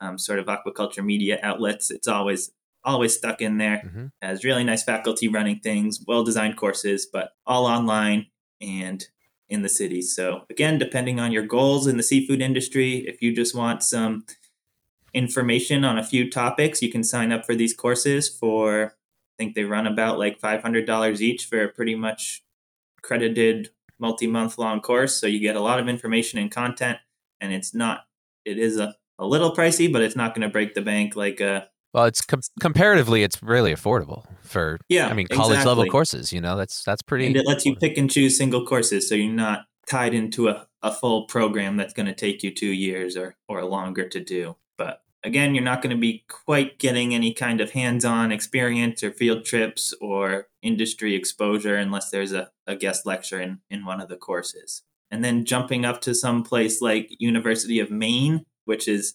um, 0.00 0.18
sort 0.18 0.38
of 0.38 0.46
aquaculture 0.46 1.04
media 1.04 1.38
outlets. 1.42 1.90
It's 1.90 2.08
always 2.08 2.50
always 2.84 3.16
stuck 3.16 3.40
in 3.40 3.58
there. 3.58 3.82
Mm-hmm. 3.84 4.06
Has 4.22 4.44
really 4.44 4.64
nice 4.64 4.82
faculty 4.82 5.28
running 5.28 5.60
things, 5.60 6.02
well 6.06 6.24
designed 6.24 6.56
courses, 6.56 7.06
but 7.10 7.32
all 7.46 7.66
online 7.66 8.26
and 8.60 9.06
in 9.48 9.62
the 9.62 9.68
city. 9.68 10.00
So 10.00 10.42
again, 10.48 10.78
depending 10.78 11.18
on 11.18 11.32
your 11.32 11.44
goals 11.44 11.86
in 11.86 11.96
the 11.96 12.02
seafood 12.02 12.40
industry, 12.40 13.04
if 13.08 13.20
you 13.20 13.34
just 13.34 13.54
want 13.54 13.82
some 13.82 14.24
information 15.12 15.84
on 15.84 15.98
a 15.98 16.04
few 16.04 16.30
topics, 16.30 16.82
you 16.82 16.90
can 16.90 17.02
sign 17.02 17.32
up 17.32 17.44
for 17.44 17.54
these 17.54 17.74
courses 17.74 18.28
for 18.28 18.94
I 18.94 19.42
think 19.42 19.54
they 19.54 19.64
run 19.64 19.86
about 19.86 20.18
like 20.18 20.40
$500 20.40 21.20
each 21.20 21.46
for 21.46 21.64
a 21.64 21.68
pretty 21.68 21.94
much 21.94 22.44
credited 23.02 23.70
multi-month 23.98 24.58
long 24.58 24.80
course. 24.80 25.16
So 25.16 25.26
you 25.26 25.40
get 25.40 25.56
a 25.56 25.60
lot 25.60 25.80
of 25.80 25.88
information 25.88 26.38
and 26.38 26.50
content 26.50 26.98
and 27.40 27.52
it's 27.52 27.74
not 27.74 28.02
it 28.44 28.58
is 28.58 28.78
a, 28.78 28.94
a 29.18 29.26
little 29.26 29.54
pricey, 29.54 29.92
but 29.92 30.02
it's 30.02 30.16
not 30.16 30.34
going 30.34 30.46
to 30.46 30.52
break 30.52 30.74
the 30.74 30.80
bank 30.80 31.16
like 31.16 31.40
a 31.40 31.68
Well, 31.92 32.04
it's 32.04 32.20
com- 32.20 32.40
comparatively, 32.60 33.22
it's 33.22 33.42
really 33.42 33.72
affordable 33.74 34.24
for 34.42 34.78
Yeah, 34.88 35.08
I 35.08 35.14
mean, 35.14 35.26
college 35.26 35.64
level 35.64 35.86
courses. 35.86 36.32
You 36.32 36.40
know, 36.40 36.56
that's 36.56 36.84
that's 36.84 37.02
pretty. 37.02 37.26
and 37.26 37.36
it 37.36 37.46
lets 37.46 37.66
you 37.66 37.74
pick 37.76 37.98
and 37.98 38.10
choose 38.10 38.36
single 38.36 38.64
courses 38.64 39.08
so 39.08 39.14
you're 39.14 39.32
not 39.32 39.66
tied 39.88 40.14
into 40.14 40.48
a, 40.48 40.66
a 40.82 40.92
full 40.92 41.24
program 41.24 41.76
that's 41.76 41.92
going 41.92 42.06
to 42.06 42.14
take 42.14 42.42
you 42.42 42.54
two 42.54 42.68
years 42.70 43.16
or 43.16 43.36
or 43.48 43.64
longer 43.64 44.08
to 44.08 44.20
do 44.20 44.54
but 44.78 45.02
again 45.24 45.54
you're 45.54 45.64
not 45.64 45.82
going 45.82 45.94
to 45.94 46.00
be 46.00 46.24
quite 46.28 46.78
getting 46.78 47.12
any 47.12 47.34
kind 47.34 47.60
of 47.60 47.72
hands-on 47.72 48.30
experience 48.30 49.02
or 49.02 49.10
field 49.10 49.44
trips 49.44 49.92
or 50.00 50.46
industry 50.62 51.14
exposure 51.16 51.74
unless 51.74 52.10
there's 52.10 52.32
a, 52.32 52.50
a 52.66 52.76
guest 52.76 53.04
lecture 53.04 53.40
in, 53.40 53.58
in 53.68 53.84
one 53.84 54.00
of 54.00 54.08
the 54.08 54.16
courses 54.16 54.82
and 55.10 55.24
then 55.24 55.44
jumping 55.44 55.84
up 55.84 56.00
to 56.00 56.14
some 56.14 56.44
place 56.44 56.80
like 56.80 57.10
university 57.18 57.80
of 57.80 57.90
maine 57.90 58.44
which 58.66 58.86
is 58.86 59.14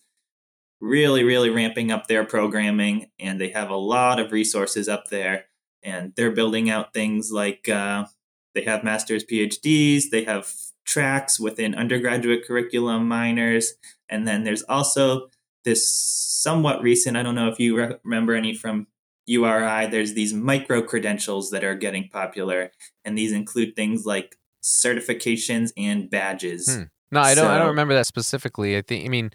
really 0.82 1.24
really 1.24 1.50
ramping 1.50 1.92
up 1.92 2.08
their 2.08 2.26
programming 2.26 3.08
and 3.20 3.40
they 3.40 3.50
have 3.50 3.70
a 3.70 3.76
lot 3.76 4.20
of 4.20 4.32
resources 4.32 4.88
up 4.90 5.08
there 5.10 5.46
and 5.84 6.14
they're 6.16 6.32
building 6.32 6.70
out 6.70 6.94
things 6.94 7.32
like 7.32 7.70
uh, 7.70 8.06
they 8.54 8.62
have 8.64 8.84
master's 8.84 9.24
phds 9.24 10.10
they 10.12 10.24
have 10.24 10.52
tracks 10.86 11.40
within 11.40 11.74
undergraduate 11.74 12.46
curriculum 12.46 13.08
minors 13.08 13.74
and 14.10 14.28
then 14.28 14.44
there's 14.44 14.64
also 14.64 15.30
this 15.64 15.90
somewhat 15.90 16.82
recent 16.82 17.18
i 17.18 17.24
don't 17.24 17.36
know 17.36 17.48
if 17.50 17.60
you 17.60 17.78
re- 17.78 17.96
remember 18.04 18.36
any 18.36 18.54
from 18.54 18.86
uri 19.26 19.88
there's 19.88 20.14
these 20.14 20.34
micro 20.34 20.82
credentials 20.82 21.50
that 21.52 21.64
are 21.64 21.74
getting 21.76 22.08
popular 22.10 22.70
and 23.04 23.18
these 23.18 23.32
include 23.32 23.76
things 23.76 24.06
like 24.06 24.38
certifications 24.62 25.72
and 25.78 26.10
badges 26.10 26.76
Hmm. 26.76 26.84
No, 27.12 27.22
I 27.22 27.36
don't. 27.36 27.48
I 27.48 27.60
don't 27.60 27.68
remember 27.68 27.94
that 27.94 28.08
specifically. 28.08 28.76
I 28.76 28.82
think. 28.82 29.06
I 29.06 29.10
mean, 29.10 29.32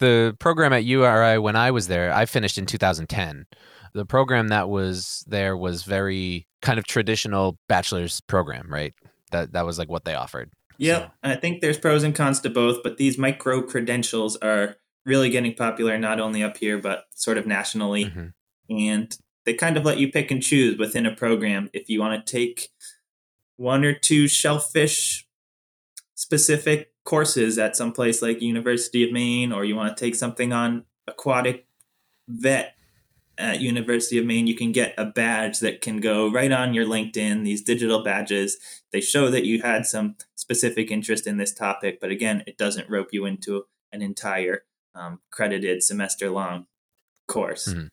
the 0.00 0.36
program 0.40 0.72
at 0.72 0.84
URI 0.84 1.38
when 1.38 1.56
I 1.56 1.70
was 1.70 1.86
there, 1.86 2.12
I 2.12 2.26
finished 2.26 2.58
in 2.58 2.66
2010. 2.66 3.46
The 3.92 4.04
program 4.04 4.48
that 4.48 4.68
was 4.68 5.24
there 5.28 5.56
was 5.56 5.84
very 5.84 6.46
kind 6.62 6.78
of 6.78 6.86
traditional 6.86 7.58
bachelor's 7.68 8.20
program, 8.20 8.72
right? 8.72 8.94
That 9.30 9.52
that 9.52 9.64
was 9.64 9.78
like 9.78 9.88
what 9.88 10.04
they 10.04 10.14
offered. 10.14 10.50
Yep. 10.78 11.12
I 11.22 11.36
think 11.36 11.60
there's 11.60 11.78
pros 11.78 12.02
and 12.02 12.14
cons 12.14 12.40
to 12.40 12.50
both, 12.50 12.82
but 12.82 12.96
these 12.96 13.18
micro 13.18 13.62
credentials 13.62 14.36
are 14.36 14.76
really 15.04 15.30
getting 15.30 15.54
popular 15.54 15.98
not 15.98 16.20
only 16.20 16.42
up 16.42 16.56
here, 16.56 16.78
but 16.78 17.04
sort 17.14 17.38
of 17.38 17.46
nationally. 17.46 18.06
Mhm. 18.06 18.32
And 18.70 19.18
they 19.44 19.54
kind 19.54 19.76
of 19.76 19.84
let 19.84 19.98
you 19.98 20.10
pick 20.10 20.30
and 20.30 20.42
choose 20.42 20.78
within 20.78 21.06
a 21.06 21.14
program 21.14 21.70
if 21.72 21.88
you 21.88 22.00
want 22.00 22.24
to 22.24 22.32
take 22.32 22.70
one 23.56 23.84
or 23.84 23.92
two 23.92 24.26
shellfish 24.26 25.26
specific 26.14 26.89
courses 27.04 27.58
at 27.58 27.76
some 27.76 27.92
place 27.92 28.22
like 28.22 28.42
University 28.42 29.04
of 29.04 29.12
Maine, 29.12 29.52
or 29.52 29.64
you 29.64 29.76
want 29.76 29.96
to 29.96 30.04
take 30.04 30.14
something 30.14 30.52
on 30.52 30.84
aquatic 31.06 31.66
vet 32.28 32.76
at 33.38 33.60
University 33.60 34.18
of 34.18 34.26
Maine, 34.26 34.46
you 34.46 34.54
can 34.54 34.70
get 34.70 34.94
a 34.98 35.06
badge 35.06 35.60
that 35.60 35.80
can 35.80 35.98
go 35.98 36.30
right 36.30 36.52
on 36.52 36.74
your 36.74 36.84
LinkedIn, 36.84 37.42
these 37.42 37.62
digital 37.62 38.04
badges. 38.04 38.58
They 38.92 39.00
show 39.00 39.30
that 39.30 39.44
you 39.44 39.62
had 39.62 39.86
some 39.86 40.16
specific 40.34 40.90
interest 40.90 41.26
in 41.26 41.38
this 41.38 41.54
topic, 41.54 42.00
but 42.00 42.10
again, 42.10 42.42
it 42.46 42.58
doesn't 42.58 42.90
rope 42.90 43.08
you 43.12 43.24
into 43.24 43.64
an 43.92 44.02
entire 44.02 44.64
um, 44.94 45.20
credited 45.30 45.82
semester 45.82 46.30
long 46.30 46.66
course. 47.26 47.68
Mhm. 47.68 47.88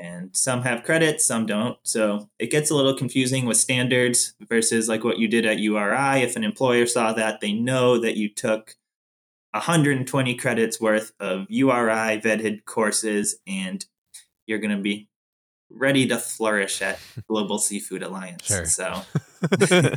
And 0.00 0.34
some 0.36 0.62
have 0.62 0.84
credits, 0.84 1.24
some 1.24 1.46
don't. 1.46 1.76
So 1.82 2.28
it 2.38 2.50
gets 2.50 2.70
a 2.70 2.74
little 2.74 2.96
confusing 2.96 3.46
with 3.46 3.56
standards 3.56 4.34
versus 4.48 4.88
like 4.88 5.04
what 5.04 5.18
you 5.18 5.28
did 5.28 5.46
at 5.46 5.58
URI. 5.58 6.22
If 6.22 6.36
an 6.36 6.44
employer 6.44 6.86
saw 6.86 7.12
that, 7.12 7.40
they 7.40 7.52
know 7.52 7.98
that 7.98 8.16
you 8.16 8.28
took 8.28 8.76
120 9.52 10.34
credits 10.36 10.80
worth 10.80 11.12
of 11.20 11.46
URI 11.48 12.20
vetted 12.20 12.64
courses 12.64 13.36
and 13.46 13.84
you're 14.46 14.58
going 14.58 14.76
to 14.76 14.82
be 14.82 15.08
ready 15.70 16.06
to 16.06 16.18
flourish 16.18 16.82
at 16.82 16.98
Global 17.28 17.58
Seafood 17.58 18.02
Alliance. 18.02 18.46
Sure. 18.46 18.64
So 18.64 19.02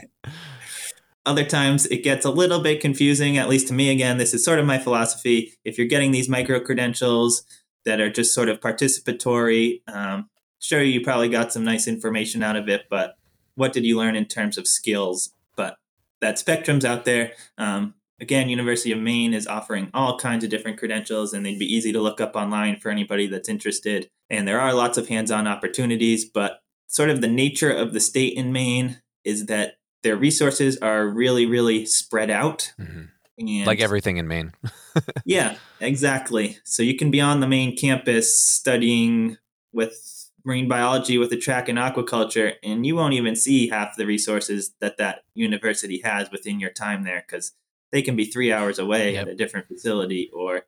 other 1.26 1.46
times 1.46 1.86
it 1.88 2.04
gets 2.04 2.26
a 2.26 2.32
little 2.32 2.60
bit 2.60 2.82
confusing, 2.82 3.38
at 3.38 3.50
least 3.50 3.68
to 3.70 3.74
me. 3.74 3.90
Again, 3.90 4.18
this 4.18 4.34
is 4.34 4.44
sort 4.44 4.60
of 4.60 4.66
my 4.66 4.78
philosophy. 4.78 5.54
If 5.64 5.78
you're 5.78 5.88
getting 5.88 6.12
these 6.12 6.30
micro 6.30 6.60
credentials 6.60 7.44
that 7.86 8.00
are 8.00 8.10
just 8.10 8.34
sort 8.34 8.50
of 8.50 8.60
participatory, 8.60 9.82
um, 9.88 10.30
sure, 10.60 10.82
you 10.82 11.02
probably 11.02 11.30
got 11.30 11.54
some 11.54 11.63
nice 11.63 11.88
information 11.88 12.43
out 12.43 12.56
of 12.56 12.67
it, 12.67 12.86
but 12.89 13.15
what 13.56 13.74
did 13.74 13.86
you 13.86 13.98
learn 13.98 14.15
in 14.15 14.26
terms 14.26 14.58
of 14.58 14.67
skills? 14.67 15.34
But 15.56 15.78
that 16.21 16.39
spectrum's 16.39 16.86
out 16.86 17.06
there. 17.06 17.34
Um, 17.58 17.93
again, 18.19 18.50
University 18.50 18.91
of 18.91 19.00
Maine 19.00 19.34
is 19.34 19.48
offering 19.48 19.89
all 19.93 20.17
kinds 20.17 20.43
of 20.43 20.50
different 20.50 20.78
credentials, 20.78 21.34
and 21.34 21.45
they'd 21.45 21.60
be 21.60 21.74
easy 21.74 21.91
to 21.91 22.02
look 22.02 22.19
up 22.19 22.36
online 22.36 22.80
for 22.80 22.89
anybody 22.89 23.28
that's 23.28 23.50
interested. 23.50 24.10
And 24.30 24.48
there 24.48 24.60
are 24.60 24.74
lots 24.74 24.98
of 24.98 25.08
hands 25.08 25.32
on 25.32 25.48
opportunities, 25.48 26.26
but 26.26 26.60
sort 26.88 27.10
of 27.10 27.21
the 27.21 27.28
nature 27.28 27.71
of 27.71 27.93
the 27.93 28.00
state 28.00 28.34
in 28.34 28.52
Maine 28.52 29.02
is 29.24 29.45
that 29.48 29.76
their 30.04 30.15
resources 30.15 30.78
are 30.80 31.08
really, 31.08 31.45
really 31.45 31.86
spread 31.86 32.30
out. 32.30 32.74
Mhm. 32.80 33.10
And 33.38 33.65
Like 33.65 33.82
everything 33.82 34.17
in 34.17 34.28
Maine. 34.28 34.54
yeah, 35.26 35.58
exactly. 35.80 36.58
So 36.63 36.84
you 36.84 36.95
can 36.95 37.12
be 37.12 37.19
on 37.21 37.39
the 37.41 37.48
main 37.48 37.76
campus 37.76 38.38
studying 38.39 39.38
with 39.74 40.30
marine 40.45 40.67
biology 40.67 41.17
with 41.17 41.32
a 41.34 41.38
track 41.38 41.67
in 41.67 41.76
aquaculture, 41.76 42.54
and 42.63 42.86
you 42.86 42.95
won't 42.95 43.13
even 43.13 43.36
see 43.36 43.67
half 43.67 43.98
the 43.98 44.06
resources 44.06 44.74
that 44.80 44.98
that 44.98 45.24
university 45.34 46.00
has 46.04 46.32
within 46.32 46.60
your 46.60 46.69
time 46.69 47.04
there 47.04 47.24
because 47.28 47.52
they 47.91 48.02
can 48.02 48.15
be 48.15 48.26
three 48.26 48.52
hours 48.54 48.80
away 48.80 49.13
Yep. 49.13 49.21
at 49.24 49.34
a 49.34 49.36
different 49.36 49.67
facility 49.67 50.30
or 50.34 50.65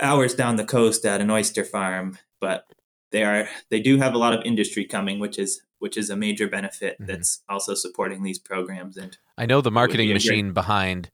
hours 0.00 0.34
down 0.34 0.56
the 0.56 0.64
coast 0.64 1.04
at 1.04 1.20
an 1.20 1.30
oyster 1.30 1.64
farm. 1.64 2.18
But 2.40 2.64
they 3.12 3.22
are 3.24 3.48
they 3.70 3.80
do 3.80 3.98
have 3.98 4.14
a 4.14 4.18
lot 4.18 4.32
of 4.32 4.44
industry 4.46 4.84
coming, 4.84 5.18
which 5.18 5.38
is 5.38 5.60
which 5.78 5.96
is 5.96 6.10
a 6.10 6.16
major 6.16 6.46
benefit 6.46 6.96
Mhm. 7.00 7.06
that's 7.06 7.42
also 7.48 7.74
supporting 7.74 8.22
these 8.22 8.38
programs 8.38 8.96
and 8.98 9.16
I 9.38 9.46
know 9.46 9.60
the 9.62 9.70
marketing 9.70 10.08
a 10.10 10.12
great- 10.12 10.24
machine 10.26 10.52
behind 10.52 11.10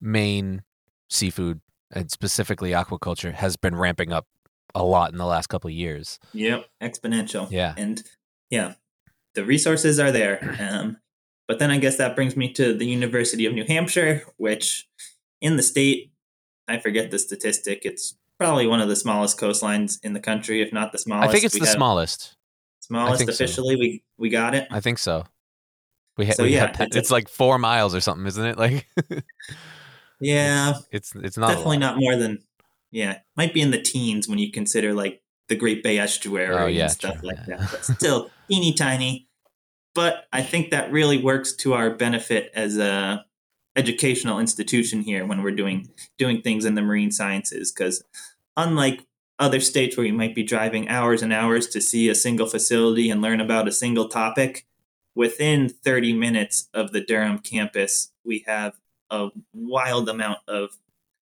Maine 0.00 0.62
seafood 1.08 1.60
and 1.92 2.10
specifically 2.10 2.70
aquaculture 2.70 3.32
has 3.34 3.56
been 3.56 3.74
ramping 3.74 4.12
up 4.12 4.26
a 4.74 4.84
lot 4.84 5.10
in 5.12 5.18
the 5.18 5.26
last 5.26 5.48
couple 5.48 5.68
of 5.68 5.74
years. 5.74 6.18
Yep, 6.32 6.66
exponential. 6.82 7.50
Yeah. 7.50 7.74
and 7.76 8.02
yeah, 8.50 8.74
the 9.34 9.44
resources 9.44 9.98
are 9.98 10.12
there. 10.12 10.56
Um, 10.60 10.98
But 11.48 11.58
then 11.58 11.70
I 11.72 11.78
guess 11.78 11.96
that 11.96 12.14
brings 12.14 12.36
me 12.36 12.52
to 12.52 12.72
the 12.74 12.86
University 12.86 13.44
of 13.46 13.52
New 13.52 13.64
Hampshire, 13.64 14.22
which 14.36 14.88
in 15.40 15.56
the 15.56 15.62
state, 15.64 16.12
I 16.68 16.78
forget 16.78 17.10
the 17.10 17.18
statistic. 17.18 17.80
It's 17.84 18.14
probably 18.38 18.68
one 18.68 18.80
of 18.80 18.88
the 18.88 18.94
smallest 18.94 19.36
coastlines 19.40 19.98
in 20.04 20.12
the 20.12 20.20
country, 20.20 20.62
if 20.62 20.72
not 20.72 20.92
the 20.92 20.98
smallest. 20.98 21.28
I 21.28 21.32
think 21.32 21.44
it's 21.44 21.54
We 21.54 21.60
the 21.60 21.66
smallest. 21.66 22.36
Smallest 22.82 23.18
think 23.18 23.32
so. 23.32 23.44
officially. 23.44 23.74
We 23.76 24.04
we 24.16 24.28
got 24.30 24.54
it. 24.54 24.68
I 24.70 24.78
think 24.78 24.98
so. 24.98 25.24
We, 26.16 26.26
ha- 26.26 26.32
So, 26.34 26.44
we 26.44 26.54
yeah, 26.54 26.66
have- 26.66 26.80
it's 26.80 26.94
a- 26.96 26.98
it's 27.00 27.10
like 27.10 27.28
four 27.28 27.58
miles 27.58 27.94
or 27.96 28.00
something, 28.00 28.26
isn't 28.26 28.44
it? 28.44 28.56
Like 28.58 28.86
Yeah, 30.20 30.74
it's 30.90 31.14
it's 31.16 31.38
not 31.38 31.48
definitely 31.48 31.78
not 31.78 31.98
more 31.98 32.16
than 32.16 32.40
yeah. 32.90 33.20
Might 33.36 33.54
be 33.54 33.60
in 33.60 33.70
the 33.70 33.80
teens 33.80 34.28
when 34.28 34.38
you 34.38 34.50
consider 34.52 34.92
like 34.92 35.22
the 35.48 35.56
Great 35.56 35.82
Bay 35.82 35.98
Estuary 35.98 36.54
Oh, 36.54 36.66
yeah, 36.66 36.84
and 36.84 36.92
stuff 36.92 37.18
true, 37.20 37.28
like 37.28 37.38
yeah. 37.48 37.56
that. 37.56 37.70
But 37.70 37.84
still 37.96 38.30
teeny 38.48 38.72
tiny. 38.72 39.28
But 39.94 40.26
I 40.32 40.42
think 40.42 40.70
that 40.70 40.92
really 40.92 41.18
works 41.18 41.54
to 41.56 41.74
our 41.74 41.90
benefit 41.90 42.50
as 42.54 42.78
a 42.78 43.24
educational 43.76 44.38
institution 44.38 45.00
here 45.00 45.24
when 45.24 45.42
we're 45.42 45.50
doing 45.54 45.88
doing 46.18 46.42
things 46.42 46.64
in 46.64 46.74
the 46.74 46.82
marine 46.82 47.10
sciences 47.10 47.72
because 47.72 48.02
unlike 48.56 49.06
other 49.38 49.60
states 49.60 49.96
where 49.96 50.04
you 50.06 50.12
might 50.12 50.34
be 50.34 50.42
driving 50.42 50.88
hours 50.88 51.22
and 51.22 51.32
hours 51.32 51.68
to 51.68 51.80
see 51.80 52.08
a 52.08 52.14
single 52.14 52.46
facility 52.46 53.10
and 53.10 53.22
learn 53.22 53.40
about 53.40 53.68
a 53.68 53.72
single 53.72 54.08
topic 54.08 54.66
within 55.14 55.68
30 55.68 56.12
minutes 56.14 56.68
of 56.74 56.90
the 56.90 57.00
Durham 57.00 57.38
campus 57.38 58.12
we 58.24 58.44
have 58.46 58.74
a 59.10 59.28
wild 59.52 60.08
amount 60.08 60.38
of 60.48 60.70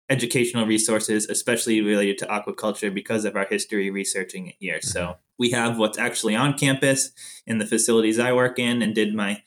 educational 0.10 0.65
resources 0.65 1.28
especially 1.30 1.82
related 1.82 2.17
to 2.17 2.26
aquaculture 2.26 2.94
because 2.94 3.24
of 3.26 3.36
our 3.36 3.48
history 3.50 3.89
researching 3.89 4.48
it 4.48 4.56
here 4.60 4.82
so 4.82 5.17
we 5.41 5.50
have 5.50 5.80
what's 5.80 5.98
actually 5.98 6.36
on 6.36 6.56
campus 6.56 7.12
in 7.48 7.58
the 7.58 7.65
facilities 7.65 8.20
I 8.20 8.32
work 8.32 8.60
in 8.60 8.84
and 8.84 8.94
did 8.94 9.15
my 9.15 9.41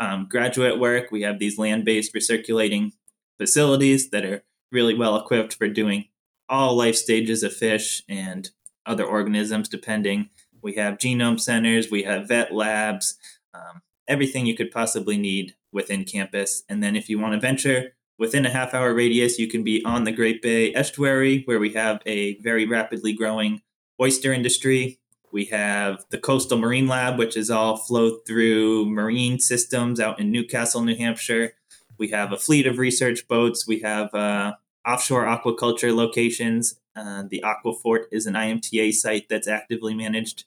um, 0.00 0.28
graduate 0.28 0.78
work. 0.78 1.10
We 1.10 1.22
have 1.22 1.40
these 1.40 1.58
land 1.58 1.84
based 1.84 2.14
recirculating 2.14 2.92
facilities 3.36 4.10
that 4.10 4.24
are 4.24 4.44
really 4.70 4.94
well 4.94 5.16
equipped 5.16 5.54
for 5.54 5.68
doing 5.68 6.04
all 6.48 6.76
life 6.76 6.94
stages 6.94 7.42
of 7.42 7.52
fish 7.52 8.04
and 8.08 8.48
other 8.86 9.04
organisms, 9.04 9.68
depending. 9.68 10.30
We 10.62 10.74
have 10.74 10.98
genome 10.98 11.40
centers, 11.40 11.90
we 11.90 12.04
have 12.04 12.28
vet 12.28 12.54
labs, 12.54 13.18
um, 13.52 13.82
everything 14.06 14.46
you 14.46 14.54
could 14.54 14.70
possibly 14.70 15.18
need 15.18 15.56
within 15.72 16.04
campus. 16.04 16.62
And 16.68 16.82
then 16.82 16.96
if 16.96 17.08
you 17.08 17.18
want 17.18 17.34
to 17.34 17.40
venture 17.40 17.92
within 18.18 18.44
a 18.44 18.50
half 18.50 18.74
hour 18.74 18.92
radius, 18.94 19.38
you 19.38 19.48
can 19.48 19.64
be 19.64 19.82
on 19.84 20.04
the 20.04 20.12
Great 20.12 20.42
Bay 20.42 20.74
Estuary, 20.74 21.42
where 21.46 21.58
we 21.58 21.72
have 21.72 22.02
a 22.06 22.36
very 22.40 22.66
rapidly 22.66 23.12
growing 23.12 23.62
oyster 24.00 24.32
industry. 24.32 24.98
We 25.32 25.46
have 25.46 26.04
the 26.10 26.18
Coastal 26.18 26.58
Marine 26.58 26.88
Lab, 26.88 27.18
which 27.18 27.36
is 27.36 27.50
all 27.50 27.76
flowed 27.76 28.26
through 28.26 28.86
marine 28.86 29.38
systems 29.38 30.00
out 30.00 30.18
in 30.18 30.30
New 30.30 30.44
Castle, 30.44 30.82
New 30.82 30.96
Hampshire. 30.96 31.52
We 31.98 32.08
have 32.08 32.32
a 32.32 32.36
fleet 32.36 32.66
of 32.66 32.78
research 32.78 33.28
boats. 33.28 33.66
We 33.66 33.80
have 33.80 34.12
uh, 34.14 34.54
offshore 34.86 35.24
aquaculture 35.24 35.94
locations. 35.94 36.80
Uh, 36.96 37.24
the 37.28 37.44
Aquafort 37.44 38.04
is 38.10 38.26
an 38.26 38.34
IMTA 38.34 38.92
site 38.92 39.28
that's 39.28 39.46
actively 39.46 39.94
managed 39.94 40.44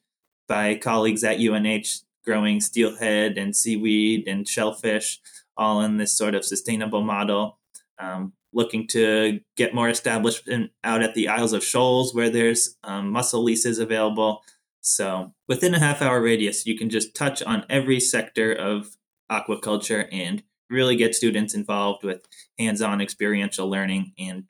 by 0.48 0.76
colleagues 0.76 1.24
at 1.24 1.40
UNH, 1.40 2.02
growing 2.24 2.62
steelhead 2.62 3.38
and 3.38 3.56
seaweed 3.56 4.28
and 4.28 4.48
shellfish, 4.48 5.20
all 5.58 5.82
in 5.82 5.98
this 5.98 6.14
sort 6.14 6.36
of 6.36 6.46
sustainable 6.46 7.02
model. 7.02 7.60
Um, 8.00 8.34
looking 8.54 8.88
to 8.88 9.40
get 9.58 9.74
more 9.74 9.90
established 9.90 10.48
in, 10.48 10.70
out 10.84 11.02
at 11.02 11.16
the 11.16 11.28
Isles 11.28 11.54
of 11.54 11.64
Shoals, 11.64 12.14
where 12.14 12.30
there's 12.30 12.78
um, 12.84 13.10
mussel 13.10 13.44
leases 13.44 13.80
available. 13.80 14.44
So 14.82 15.34
within 15.48 15.74
a 15.74 15.80
half 15.80 16.02
hour 16.02 16.22
radius, 16.22 16.66
you 16.66 16.78
can 16.78 16.90
just 16.90 17.16
touch 17.16 17.42
on 17.42 17.66
every 17.70 18.00
sector 18.00 18.54
of 18.54 18.98
aquaculture 19.32 20.08
and 20.12 20.44
really 20.70 20.96
get 20.96 21.16
students 21.16 21.54
involved 21.54 22.04
with 22.04 22.28
hands 22.60 22.82
on 22.82 23.02
experiential 23.02 23.70
learning. 23.70 24.14
And 24.20 24.46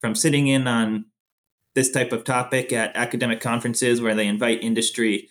from 0.00 0.14
sitting 0.14 0.46
in 0.46 0.66
on 0.66 1.06
this 1.74 1.90
type 1.90 2.12
of 2.12 2.24
topic 2.24 2.72
at 2.72 2.96
academic 2.96 3.40
conferences 3.40 4.00
where 4.00 4.14
they 4.14 4.26
invite 4.26 4.62
industry, 4.62 5.28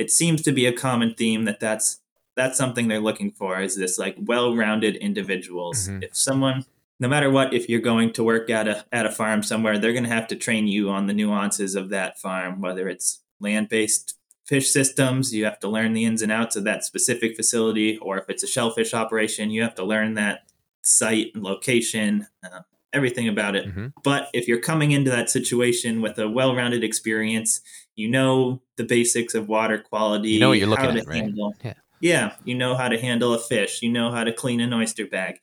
it 0.00 0.10
seems 0.10 0.40
to 0.42 0.52
be 0.52 0.66
a 0.66 0.72
common 0.72 1.14
theme 1.14 1.44
that 1.44 1.60
that's 1.60 2.00
that's 2.36 2.56
something 2.56 2.88
they're 2.88 3.08
looking 3.08 3.30
for 3.30 3.60
is 3.60 3.76
this 3.76 3.98
like 3.98 4.16
well-rounded 4.32 4.96
individuals. 4.96 5.88
Mhm. 5.88 6.04
If 6.04 6.16
someone 6.16 6.64
no 6.98 7.08
matter 7.08 7.30
what 7.30 7.52
if 7.54 7.68
you're 7.68 7.88
going 7.92 8.12
to 8.12 8.22
work 8.32 8.50
at 8.50 8.66
a 8.68 8.84
at 8.92 9.06
a 9.06 9.10
farm 9.10 9.42
somewhere, 9.42 9.78
they're 9.78 9.98
going 9.98 10.10
to 10.10 10.18
have 10.18 10.28
to 10.28 10.36
train 10.36 10.66
you 10.66 10.90
on 10.90 11.06
the 11.06 11.12
nuances 11.14 11.74
of 11.74 11.88
that 11.90 12.18
farm, 12.18 12.60
whether 12.60 12.88
it's 12.88 13.20
land-based 13.40 14.16
fish 14.50 14.68
systems, 14.70 15.32
you 15.32 15.44
have 15.44 15.60
to 15.60 15.68
learn 15.68 15.92
the 15.92 16.04
ins 16.04 16.22
and 16.22 16.32
outs 16.32 16.56
of 16.56 16.64
that 16.64 16.84
specific 16.84 17.36
facility, 17.36 17.96
or 17.98 18.18
if 18.18 18.28
it's 18.28 18.42
a 18.42 18.52
shellfish 18.54 18.92
operation, 18.92 19.50
you 19.50 19.62
have 19.62 19.76
to 19.76 19.84
learn 19.84 20.14
that 20.14 20.44
site 20.82 21.28
and 21.34 21.44
location, 21.44 22.26
uh, 22.42 22.60
everything 22.92 23.28
about 23.28 23.54
it. 23.54 23.66
Mhm. 23.66 23.92
But 24.02 24.28
if 24.32 24.48
you're 24.48 24.60
coming 24.60 24.90
into 24.90 25.10
that 25.10 25.30
situation 25.30 26.02
with 26.02 26.18
a 26.18 26.28
well-rounded 26.28 26.82
experience, 26.82 27.60
you 28.00 28.08
know 28.08 28.60
the 28.76 28.84
basics 28.84 29.34
of 29.34 29.48
water 29.48 29.78
quality. 29.78 30.30
You 30.30 30.40
know 30.40 30.48
what 30.50 30.58
you're 30.58 30.68
looking 30.68 30.84
how 30.86 30.90
to 30.92 31.00
at, 31.00 31.06
right? 31.06 31.22
handle- 31.24 31.54
Yeah. 31.62 31.74
yeah, 32.00 32.32
you 32.44 32.54
know 32.54 32.74
how 32.74 32.88
to 32.88 32.98
handle 32.98 33.34
a 33.34 33.38
fish. 33.38 33.82
You 33.82 33.90
know 33.92 34.10
how 34.10 34.24
to 34.24 34.32
clean 34.32 34.60
an 34.60 34.72
oyster 34.72 35.06
bag. 35.06 35.34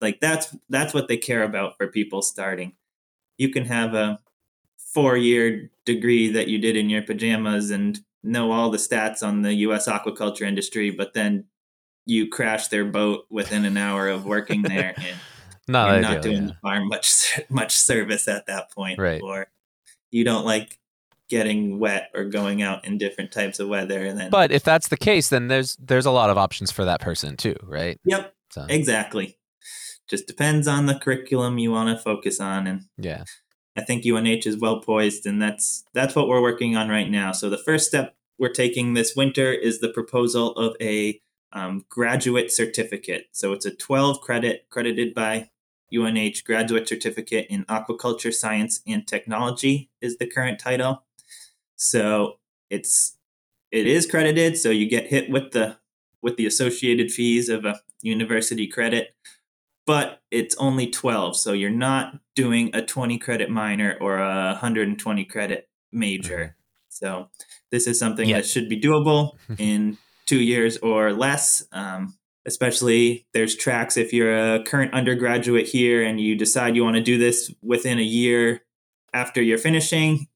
Like 0.00 0.20
that's 0.20 0.54
that's 0.68 0.92
what 0.94 1.08
they 1.08 1.16
care 1.16 1.42
about 1.42 1.76
for 1.76 1.86
people 1.88 2.22
starting. 2.22 2.72
You 3.38 3.48
can 3.50 3.64
have 3.66 3.94
a 3.94 4.20
four-year 4.94 5.70
degree 5.84 6.30
that 6.32 6.48
you 6.48 6.58
did 6.58 6.76
in 6.76 6.88
your 6.90 7.02
pajamas 7.02 7.70
and 7.70 8.00
know 8.22 8.50
all 8.52 8.70
the 8.70 8.78
stats 8.78 9.22
on 9.22 9.42
the 9.42 9.54
U.S. 9.66 9.88
aquaculture 9.88 10.46
industry, 10.46 10.90
but 10.90 11.14
then 11.14 11.44
you 12.06 12.28
crash 12.28 12.68
their 12.68 12.84
boat 12.84 13.26
within 13.30 13.64
an 13.64 13.76
hour 13.76 14.08
of 14.08 14.24
working 14.24 14.62
there, 14.72 14.94
and 14.96 15.16
Not 15.68 15.88
you're 15.88 15.96
ideal, 15.98 16.10
not 16.12 16.22
doing 16.22 16.42
yeah. 16.42 16.48
the 16.48 16.54
farm 16.62 16.88
much 16.88 17.40
much 17.50 17.72
service 17.76 18.28
at 18.28 18.46
that 18.46 18.70
point, 18.72 18.98
Right. 18.98 19.20
or 19.22 19.48
you 20.10 20.24
don't 20.24 20.44
like 20.44 20.78
getting 21.28 21.78
wet 21.78 22.10
or 22.14 22.24
going 22.24 22.62
out 22.62 22.84
in 22.84 22.98
different 22.98 23.32
types 23.32 23.58
of 23.58 23.68
weather, 23.68 24.04
and 24.04 24.18
then 24.18 24.30
But 24.30 24.52
if 24.52 24.62
that's 24.62 24.88
the 24.88 24.96
case, 24.96 25.28
then 25.28 25.48
there's 25.48 25.76
there's 25.76 26.06
a 26.06 26.10
lot 26.10 26.30
of 26.30 26.38
options 26.38 26.70
for 26.70 26.84
that 26.84 27.00
person 27.00 27.36
too, 27.36 27.56
right? 27.62 28.00
yep, 28.04 28.34
So 28.50 28.66
exactly. 28.68 29.38
Just 30.08 30.26
depends 30.26 30.68
on 30.68 30.86
the 30.86 30.94
curriculum 30.94 31.58
you 31.58 31.72
want 31.72 31.96
to 31.96 32.02
focus 32.02 32.40
on, 32.40 32.66
and 32.66 32.82
yeah. 32.96 33.24
I 33.76 33.82
think 33.82 34.06
UNH 34.06 34.46
is 34.46 34.56
well 34.56 34.80
poised, 34.80 35.26
and 35.26 35.42
that's 35.42 35.84
that's 35.92 36.14
what 36.14 36.28
we're 36.28 36.42
working 36.42 36.76
on 36.76 36.88
right 36.88 37.10
now. 37.10 37.32
So 37.32 37.50
the 37.50 37.58
first 37.58 37.88
step 37.88 38.14
we're 38.38 38.52
taking 38.52 38.94
this 38.94 39.16
winter 39.16 39.52
is 39.52 39.80
the 39.80 39.88
proposal 39.88 40.52
of 40.52 40.76
a 40.80 41.20
um, 41.52 41.84
graduate 41.88 42.52
certificate. 42.52 43.26
So 43.32 43.52
it's 43.52 43.66
a 43.66 43.74
12 43.74 44.20
credit 44.20 44.66
credited 44.70 45.14
by 45.14 45.50
UNH 45.94 46.44
graduate 46.44 46.88
certificate 46.88 47.46
in 47.48 47.64
aquaculture 47.64 48.34
science 48.34 48.80
and 48.86 49.06
technology 49.06 49.90
is 50.00 50.18
the 50.18 50.26
current 50.26 50.58
title. 50.58 51.04
So 51.76 52.38
it's 52.70 53.16
it 53.70 53.86
is 53.86 54.06
credited, 54.06 54.56
so 54.58 54.70
you 54.70 54.88
get 54.88 55.06
hit 55.08 55.30
with 55.30 55.52
the 55.52 55.76
with 56.22 56.36
the 56.36 56.46
associated 56.46 57.12
fees 57.12 57.48
of 57.48 57.64
a 57.64 57.80
university 58.02 58.66
credit, 58.66 59.14
but 59.86 60.22
it's 60.30 60.56
only 60.56 60.88
12, 60.88 61.36
so 61.36 61.52
you're 61.52 61.70
not 61.70 62.18
doing 62.34 62.70
a 62.74 62.82
20 62.82 63.18
credit 63.18 63.48
minor 63.50 63.96
or 64.00 64.18
a 64.18 64.46
120 64.52 65.24
credit 65.26 65.68
major. 65.92 66.56
So 66.88 67.28
this 67.70 67.86
is 67.86 67.98
something 67.98 68.28
Yeah. 68.28 68.38
that 68.38 68.46
should 68.46 68.68
be 68.68 68.80
doable 68.80 69.32
in 69.58 69.98
two 70.26 70.40
years 70.40 70.78
or 70.78 71.12
less. 71.12 71.62
Um, 71.72 72.16
especially 72.46 73.26
there's 73.34 73.54
tracks 73.56 73.96
if 73.96 74.12
you're 74.12 74.54
a 74.54 74.62
current 74.62 74.94
undergraduate 74.94 75.66
here 75.66 76.02
and 76.02 76.20
you 76.20 76.34
decide 76.36 76.76
you 76.76 76.84
want 76.84 76.96
to 76.96 77.02
do 77.02 77.18
this 77.18 77.52
within 77.62 77.98
a 77.98 78.02
year 78.02 78.62
after 79.12 79.42
you're 79.42 79.58
finishing 79.58 80.28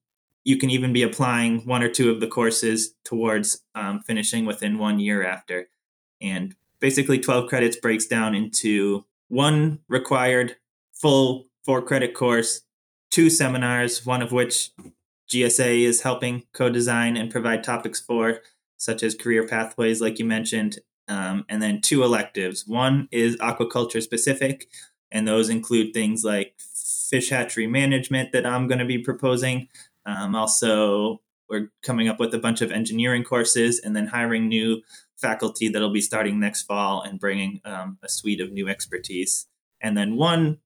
you 0.43 0.57
can 0.57 0.69
even 0.69 0.91
be 0.93 1.03
applying 1.03 1.59
one 1.61 1.83
or 1.83 1.89
two 1.89 2.09
of 2.09 2.19
the 2.19 2.27
courses 2.27 2.93
towards 3.05 3.63
um, 3.75 4.01
finishing 4.01 4.45
within 4.45 4.77
one 4.77 4.99
year 4.99 5.25
after. 5.25 5.67
And 6.19 6.55
basically 6.79 7.19
12 7.19 7.47
credits 7.47 7.77
breaks 7.77 8.05
down 8.05 8.35
into 8.35 9.05
one 9.29 9.79
required 9.87 10.55
full 10.93 11.47
four 11.63 11.81
credit 11.81 12.13
course 12.13 12.61
two 13.11 13.29
seminars 13.29 14.05
one 14.05 14.21
of 14.21 14.31
which 14.31 14.71
gsa 15.31 15.83
is 15.83 16.01
helping 16.01 16.43
co-design 16.53 17.15
and 17.15 17.31
provide 17.31 17.63
topics 17.63 17.99
for 17.99 18.39
such 18.77 19.03
as 19.03 19.15
career 19.15 19.47
pathways 19.47 20.01
like 20.01 20.19
you 20.19 20.25
mentioned 20.25 20.79
um, 21.11 21.45
and 21.49 21.61
then 21.61 21.81
two 21.81 22.03
electives. 22.03 22.65
One 22.65 23.09
is 23.11 23.35
aquaculture 23.37 24.01
specific 24.01 24.69
and 25.11 25.27
those 25.27 25.49
include 25.49 25.93
things 25.93 26.23
like 26.23 26.55
fish 26.57 27.29
hatchery 27.29 27.67
management 27.67 28.31
that 28.31 28.45
i'm 28.45 28.67
going 28.67 28.79
to 28.79 28.85
be 28.85 28.97
proposing 28.97 29.67
um, 30.05 30.35
also 30.35 31.21
we're 31.49 31.69
coming 31.83 32.07
up 32.07 32.19
with 32.19 32.33
a 32.33 32.39
bunch 32.39 32.61
of 32.61 32.71
engineering 32.71 33.23
courses 33.23 33.79
and 33.79 33.95
then 33.95 34.07
hiring 34.07 34.47
new 34.47 34.81
faculty 35.17 35.67
that'll 35.67 35.91
be 35.91 36.01
starting 36.01 36.39
next 36.39 36.63
fall 36.63 37.01
and 37.01 37.19
bringing 37.19 37.61
um, 37.65 37.97
a 38.03 38.09
suite 38.09 38.39
of 38.39 38.51
new 38.51 38.67
expertise. 38.67 39.47
And 39.81 39.97
then 39.97 40.15
one 40.15 40.59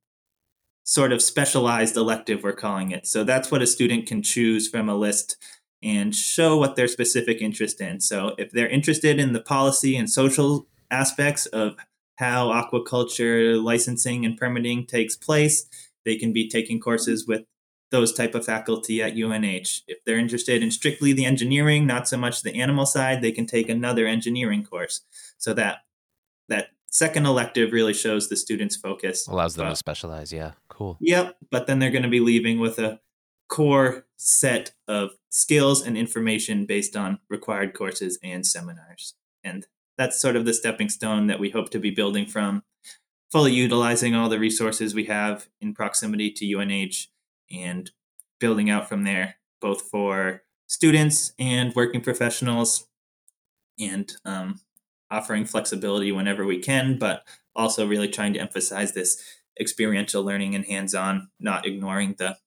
sort 0.84 1.12
of 1.12 1.22
specialized 1.22 1.98
elective 1.98 2.44
we're 2.44 2.54
calling 2.54 2.92
it. 2.92 3.08
So 3.08 3.24
that's 3.24 3.50
what 3.50 3.64
a 3.64 3.68
student 3.68 4.06
can 4.06 4.22
choose 4.22 4.70
from 4.70 4.88
a 4.88 4.96
list 4.96 5.38
and 5.82 6.14
show 6.14 6.58
what 6.58 6.76
their 6.76 6.88
specific 6.88 7.42
interest 7.42 7.82
in. 7.82 8.00
So 8.00 8.36
if 8.38 8.52
they're 8.52 8.70
interested 8.70 9.20
in 9.20 9.34
the 9.34 9.42
policy 9.42 9.98
and 9.98 10.10
social 10.10 10.68
aspects 10.92 11.48
of 11.48 11.76
how 12.18 12.50
aquaculture 12.50 13.62
licensing 13.62 14.26
and 14.26 14.38
permitting 14.38 14.86
takes 14.86 15.16
place, 15.16 15.68
they 16.06 16.16
can 16.16 16.32
be 16.32 16.48
taking 16.48 16.80
courses 16.80 17.28
with 17.28 17.42
those 17.92 18.14
type 18.14 18.36
of 18.36 18.46
faculty 18.46 19.02
at 19.02 19.14
UNH. 19.16 19.84
If 19.88 20.04
they're 20.06 20.18
interested 20.18 20.64
in 20.64 20.72
strictly 20.72 21.14
the 21.14 21.26
engineering, 21.26 21.86
not 21.86 22.08
so 22.08 22.18
much 22.18 22.42
the 22.42 22.60
animal 22.60 22.86
side, 22.86 23.22
they 23.22 23.32
can 23.32 23.46
take 23.46 23.70
another 23.70 24.08
engineering 24.08 24.64
course. 24.64 25.02
So 25.38 25.54
that 25.54 25.80
that 26.48 26.70
second 26.88 27.26
elective 27.26 27.72
really 27.72 27.94
shows 27.94 28.30
the 28.30 28.36
students' 28.36 28.76
focus. 28.76 29.28
Allows 29.28 29.56
them 29.56 29.66
But- 29.66 29.72
to 29.72 29.76
specialize. 29.76 30.32
Yeah, 30.34 30.54
cool. 30.70 30.98
Yep, 31.00 31.38
but 31.52 31.68
then 31.68 31.80
they're 31.80 31.92
going 31.92 32.04
to 32.04 32.10
be 32.10 32.20
leaving 32.20 32.60
with 32.60 32.80
a 32.80 33.00
core 33.48 34.08
set 34.18 34.74
of 34.88 35.12
skills 35.30 35.86
and 35.86 35.98
information 35.98 36.66
based 36.66 36.96
on 36.96 37.20
required 37.30 37.74
courses 37.74 38.18
and 38.24 38.46
seminars. 38.46 39.14
And 39.44 39.68
that's 39.98 40.20
sort 40.20 40.36
of 40.36 40.46
the 40.46 40.54
stepping 40.54 40.90
stone 40.90 41.28
that 41.28 41.40
we 41.40 41.52
hope 41.52 41.70
to 41.72 41.80
be 41.80 41.92
building 41.92 42.26
from, 42.26 42.64
fully 43.32 43.54
utilizing 43.54 44.16
all 44.16 44.30
the 44.30 44.40
resources 44.40 44.96
we 44.96 45.06
have 45.06 45.48
in 45.62 45.74
proximity 45.74 46.32
to 46.32 46.46
UNH 46.46 47.08
and 47.52 47.92
building 48.40 48.70
out 48.70 48.88
from 48.88 49.04
there, 49.04 49.36
both 49.62 49.82
for 49.84 50.44
students 50.68 51.34
and 51.40 51.74
working 51.76 52.02
professionals, 52.02 52.88
and 53.80 54.14
um, 54.26 54.60
offering 55.12 55.46
flexibility 55.46 56.12
whenever 56.12 56.46
we 56.46 56.60
can, 56.60 56.98
but 56.98 57.24
also 57.56 57.88
really 57.88 58.08
trying 58.08 58.34
to 58.34 58.40
emphasize 58.40 58.94
this 58.94 59.22
experiential 59.60 60.24
learning 60.24 60.56
and 60.56 60.66
hands-on, 60.66 61.30
not 61.40 61.66
ignoring 61.66 62.16
the 62.18 62.38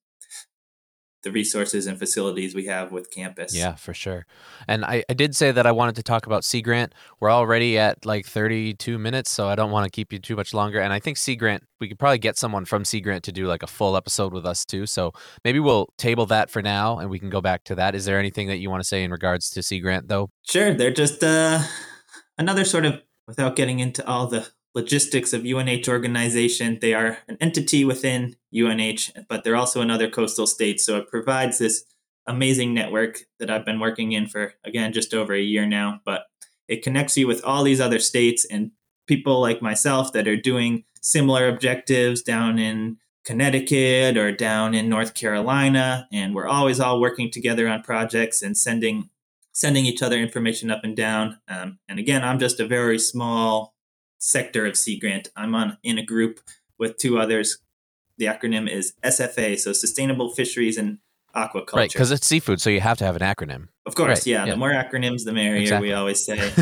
the 1.22 1.32
resources 1.32 1.86
and 1.86 1.98
facilities 1.98 2.54
we 2.54 2.66
have 2.66 2.92
with 2.92 3.10
campus. 3.10 3.54
Yeah, 3.54 3.74
for 3.74 3.92
sure. 3.92 4.26
And 4.68 4.84
I, 4.84 5.02
I 5.08 5.14
did 5.14 5.34
say 5.34 5.50
that 5.50 5.66
I 5.66 5.72
wanted 5.72 5.96
to 5.96 6.02
talk 6.02 6.26
about 6.26 6.44
Sea 6.44 6.62
Grant. 6.62 6.94
We're 7.18 7.30
already 7.30 7.76
at 7.78 8.06
like 8.06 8.24
32 8.24 8.98
minutes, 8.98 9.30
so 9.30 9.48
I 9.48 9.56
don't 9.56 9.70
want 9.70 9.84
to 9.84 9.90
keep 9.90 10.12
you 10.12 10.18
too 10.18 10.36
much 10.36 10.54
longer. 10.54 10.80
And 10.80 10.92
I 10.92 11.00
think 11.00 11.16
Sea 11.16 11.34
Grant, 11.34 11.64
we 11.80 11.88
could 11.88 11.98
probably 11.98 12.18
get 12.18 12.38
someone 12.38 12.64
from 12.64 12.84
Sea 12.84 13.00
Grant 13.00 13.24
to 13.24 13.32
do 13.32 13.46
like 13.46 13.62
a 13.62 13.66
full 13.66 13.96
episode 13.96 14.32
with 14.32 14.46
us 14.46 14.64
too. 14.64 14.86
So 14.86 15.12
maybe 15.44 15.58
we'll 15.58 15.88
table 15.98 16.26
that 16.26 16.50
for 16.50 16.62
now 16.62 16.98
and 16.98 17.10
we 17.10 17.18
can 17.18 17.30
go 17.30 17.40
back 17.40 17.64
to 17.64 17.74
that. 17.74 17.94
Is 17.94 18.04
there 18.04 18.18
anything 18.18 18.48
that 18.48 18.58
you 18.58 18.70
want 18.70 18.82
to 18.82 18.88
say 18.88 19.02
in 19.02 19.10
regards 19.10 19.50
to 19.50 19.62
Sea 19.62 19.80
Grant 19.80 20.08
though? 20.08 20.30
Sure, 20.46 20.72
they're 20.72 20.92
just 20.92 21.24
uh, 21.24 21.60
another 22.36 22.64
sort 22.64 22.84
of, 22.84 23.00
without 23.26 23.56
getting 23.56 23.80
into 23.80 24.06
all 24.06 24.26
the 24.26 24.48
logistics 24.74 25.32
of 25.32 25.44
UNH 25.44 25.88
organization, 25.88 26.78
they 26.80 26.94
are 26.94 27.18
an 27.28 27.36
entity 27.40 27.84
within 27.84 28.36
UNH, 28.54 29.10
but 29.28 29.44
they're 29.44 29.56
also 29.56 29.80
in 29.80 29.90
other 29.90 30.10
coastal 30.10 30.46
states. 30.46 30.84
So 30.84 30.96
it 30.98 31.08
provides 31.08 31.58
this 31.58 31.84
amazing 32.26 32.74
network 32.74 33.20
that 33.38 33.50
I've 33.50 33.64
been 33.64 33.80
working 33.80 34.12
in 34.12 34.26
for, 34.26 34.54
again, 34.64 34.92
just 34.92 35.14
over 35.14 35.34
a 35.34 35.40
year 35.40 35.66
now. 35.66 36.00
But 36.04 36.24
it 36.68 36.82
connects 36.82 37.16
you 37.16 37.26
with 37.26 37.42
all 37.44 37.64
these 37.64 37.80
other 37.80 37.98
states 37.98 38.44
and 38.44 38.70
people 39.06 39.40
like 39.40 39.62
myself 39.62 40.12
that 40.12 40.28
are 40.28 40.36
doing 40.36 40.84
similar 41.00 41.48
objectives 41.48 42.22
down 42.22 42.58
in 42.58 42.98
Connecticut 43.24 44.16
or 44.16 44.32
down 44.32 44.74
in 44.74 44.88
North 44.88 45.14
Carolina. 45.14 46.06
And 46.12 46.34
we're 46.34 46.46
always 46.46 46.78
all 46.78 47.00
working 47.00 47.30
together 47.30 47.68
on 47.68 47.82
projects 47.82 48.42
and 48.42 48.56
sending 48.56 49.10
sending 49.52 49.86
each 49.86 50.02
other 50.02 50.16
information 50.16 50.70
up 50.70 50.84
and 50.84 50.96
down. 50.96 51.40
Um, 51.48 51.80
and 51.88 51.98
again, 51.98 52.22
I'm 52.22 52.38
just 52.38 52.60
a 52.60 52.66
very 52.66 52.96
small 52.96 53.74
sector 54.18 54.66
of 54.66 54.76
Sea 54.76 54.98
Grant. 54.98 55.30
I'm 55.36 55.54
on 55.54 55.78
in 55.82 55.98
a 55.98 56.04
group 56.04 56.40
with 56.78 56.96
two 56.96 57.18
others. 57.18 57.58
The 58.16 58.26
acronym 58.26 58.68
is 58.70 58.94
SFA, 59.04 59.58
so 59.58 59.72
Sustainable 59.72 60.30
Fisheries 60.30 60.76
and 60.76 60.98
Aquaculture. 61.34 61.74
Right, 61.74 61.92
because 61.92 62.10
it's 62.10 62.26
seafood, 62.26 62.60
so 62.60 62.70
you 62.70 62.80
have 62.80 62.98
to 62.98 63.04
have 63.04 63.16
an 63.16 63.22
acronym. 63.22 63.68
of 63.86 63.94
course, 63.94 64.20
right, 64.20 64.26
yeah, 64.26 64.44
yeah. 64.44 64.52
The 64.52 64.56
more 64.56 64.72
acronyms, 64.72 65.24
the 65.24 65.32
merrier. 65.32 65.62
Exactly. 65.62 65.88
We 65.88 65.94
always 65.94 66.24
say. 66.24 66.52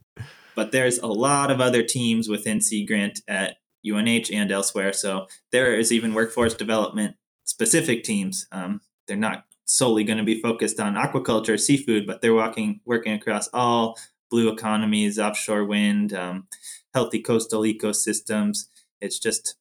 but 0.56 0.72
there's 0.72 0.98
a 0.98 1.06
lot 1.06 1.50
of 1.50 1.60
other 1.60 1.82
teams 1.82 2.28
within 2.28 2.60
Sea 2.60 2.84
Grant 2.84 3.20
at 3.28 3.56
UNH 3.86 4.32
and 4.32 4.50
elsewhere. 4.50 4.92
So 4.92 5.26
there 5.52 5.78
is 5.78 5.92
even 5.92 6.14
workforce 6.14 6.54
development 6.54 7.16
specific 7.44 8.02
teams. 8.02 8.46
Um, 8.50 8.80
they're 9.06 9.16
not 9.16 9.44
solely 9.64 10.04
going 10.04 10.18
to 10.18 10.24
be 10.24 10.40
focused 10.40 10.80
on 10.80 10.94
aquaculture, 10.94 11.58
seafood, 11.58 12.06
but 12.06 12.20
they're 12.20 12.34
walking, 12.34 12.80
working 12.84 13.12
across 13.12 13.48
all 13.52 13.96
blue 14.30 14.48
economies, 14.48 15.18
offshore 15.18 15.64
wind, 15.64 16.12
um, 16.12 16.48
healthy 16.96 17.20
coastal 17.20 17.60
ecosystems. 17.60 18.68
It's 19.02 19.18
just 19.18 19.56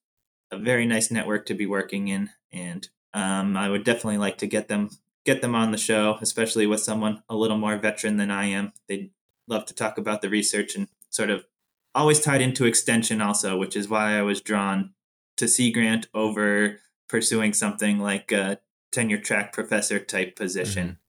a 0.52 0.58
very 0.58 0.86
nice 0.86 1.12
network 1.12 1.46
to 1.48 1.54
be 1.54 1.66
working 1.66 2.08
in, 2.08 2.30
and 2.54 2.88
um, 3.14 3.58
I 3.58 3.68
would 3.68 3.84
definitely 3.84 4.20
like 4.20 4.38
to 4.38 4.48
get 4.48 4.70
them 4.70 4.90
get 5.26 5.42
them 5.42 5.54
on 5.54 5.72
the 5.72 5.78
show, 5.78 6.18
especially 6.22 6.66
with 6.66 6.80
someone 6.80 7.24
a 7.28 7.36
little 7.36 7.58
more 7.58 7.78
veteran 7.78 8.16
than 8.16 8.32
I 8.32 8.46
am. 8.46 8.72
They'd 8.88 9.12
love 9.50 9.66
to 9.66 9.74
talk 9.74 9.98
about 9.98 10.22
the 10.22 10.30
research 10.30 10.78
and 10.78 10.88
sort 11.10 11.30
of 11.30 11.46
always 11.94 12.22
tied 12.22 12.42
into 12.42 12.64
extension 12.64 13.22
also, 13.22 13.58
which 13.58 13.76
is 13.76 13.90
why 13.90 14.18
I 14.18 14.22
was 14.22 14.40
drawn 14.40 14.92
to 15.36 15.50
Sea 15.50 15.74
Grant 15.74 16.08
over 16.14 16.80
pursuing 17.10 17.52
something 17.52 18.00
like 18.00 18.32
a 18.32 18.60
tenure 18.94 19.18
track 19.18 19.52
professor 19.52 20.00
type 20.00 20.38
position. 20.38 21.00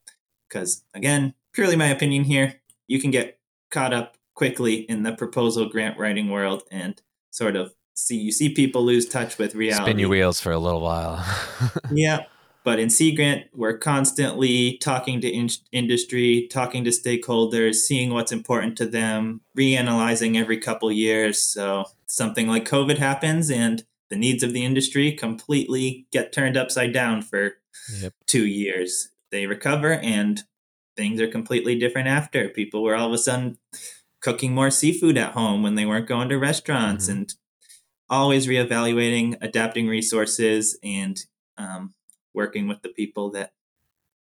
Because 0.49 0.83
again, 0.93 1.35
purely 1.53 1.77
my 1.77 1.87
opinion 1.87 2.25
here, 2.25 2.61
you 2.89 3.01
can 3.01 3.13
get 3.13 3.39
caught 3.71 3.95
up 3.95 4.16
quickly 4.37 4.75
in 4.89 5.03
the 5.03 5.13
proposal 5.13 5.69
grant 5.69 5.99
writing 5.99 6.31
world 6.31 6.63
and 6.71 7.03
sort 7.31 7.57
of 7.57 7.73
see 7.95 8.17
you 8.17 8.31
see 8.31 8.51
people 8.55 8.85
lose 8.85 9.09
touch 9.09 9.39
with 9.39 9.55
reality. 9.57 9.85
Spin 9.85 9.99
your 9.99 10.09
wheels 10.11 10.41
for 10.41 10.53
a 10.53 10.59
little 10.59 10.81
while. 10.81 11.25
Yeah. 11.91 12.21
But 12.63 12.81
in 12.81 12.91
Sea 12.91 13.15
Grant, 13.15 13.45
we're 13.55 13.79
constantly 13.79 14.77
talking 14.79 15.21
to 15.21 15.29
in- 15.29 15.51
industry, 15.71 16.49
talking 16.51 16.83
to 16.83 16.91
stakeholders, 16.91 17.77
seeing 17.77 18.13
what's 18.13 18.33
important 18.33 18.77
to 18.79 18.87
them, 18.87 19.41
reanalyzing 19.57 20.37
every 20.37 20.59
couple 20.59 20.91
years. 20.91 21.41
So 21.41 21.85
something 22.09 22.49
like 22.49 22.69
COVID 22.69 22.99
happens 22.99 23.53
and 23.53 23.85
the 24.11 24.17
needs 24.17 24.43
of 24.43 24.53
the 24.53 24.65
industry 24.65 25.13
completely 25.13 26.07
get 26.11 26.33
turned 26.33 26.57
upside 26.57 26.93
down 26.93 27.23
for 27.23 27.53
Yep. 28.01 28.15
two 28.27 28.47
years. 28.47 29.11
They 29.31 29.47
recover 29.47 29.93
and 29.93 30.43
things 30.97 31.21
are 31.21 31.29
completely 31.29 31.79
different 31.79 32.09
after. 32.09 32.49
People 32.49 32.83
were 32.83 32.97
all 32.97 33.07
of 33.07 33.13
a 33.13 33.19
sudden 33.19 33.59
cooking 34.27 34.53
more 34.53 34.71
seafood 34.71 35.17
at 35.17 35.33
home 35.35 35.63
when 35.63 35.77
they 35.77 35.87
weren't 35.87 36.09
going 36.09 36.29
to 36.29 36.37
restaurants 36.37 37.07
Mhm. 37.07 37.13
and 37.13 37.35
always 38.09 38.47
reevaluating, 38.49 39.37
adapting 39.41 39.87
resources, 39.87 40.77
and 40.83 41.17
um, 41.57 41.95
working 42.35 42.67
with 42.67 42.83
the 42.83 42.89
people 42.91 43.31
that 43.31 43.53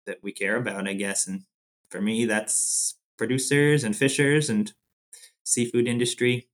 that 0.06 0.20
we 0.24 0.32
care 0.32 0.56
about, 0.56 0.88
I 0.88 0.94
guess. 0.94 1.28
And 1.28 1.42
for 1.90 2.00
me, 2.00 2.26
that's 2.26 2.96
producers 3.18 3.84
and 3.84 3.94
fishers 3.96 4.50
and 4.50 4.72
seafood 5.44 5.88
industry 5.88 6.48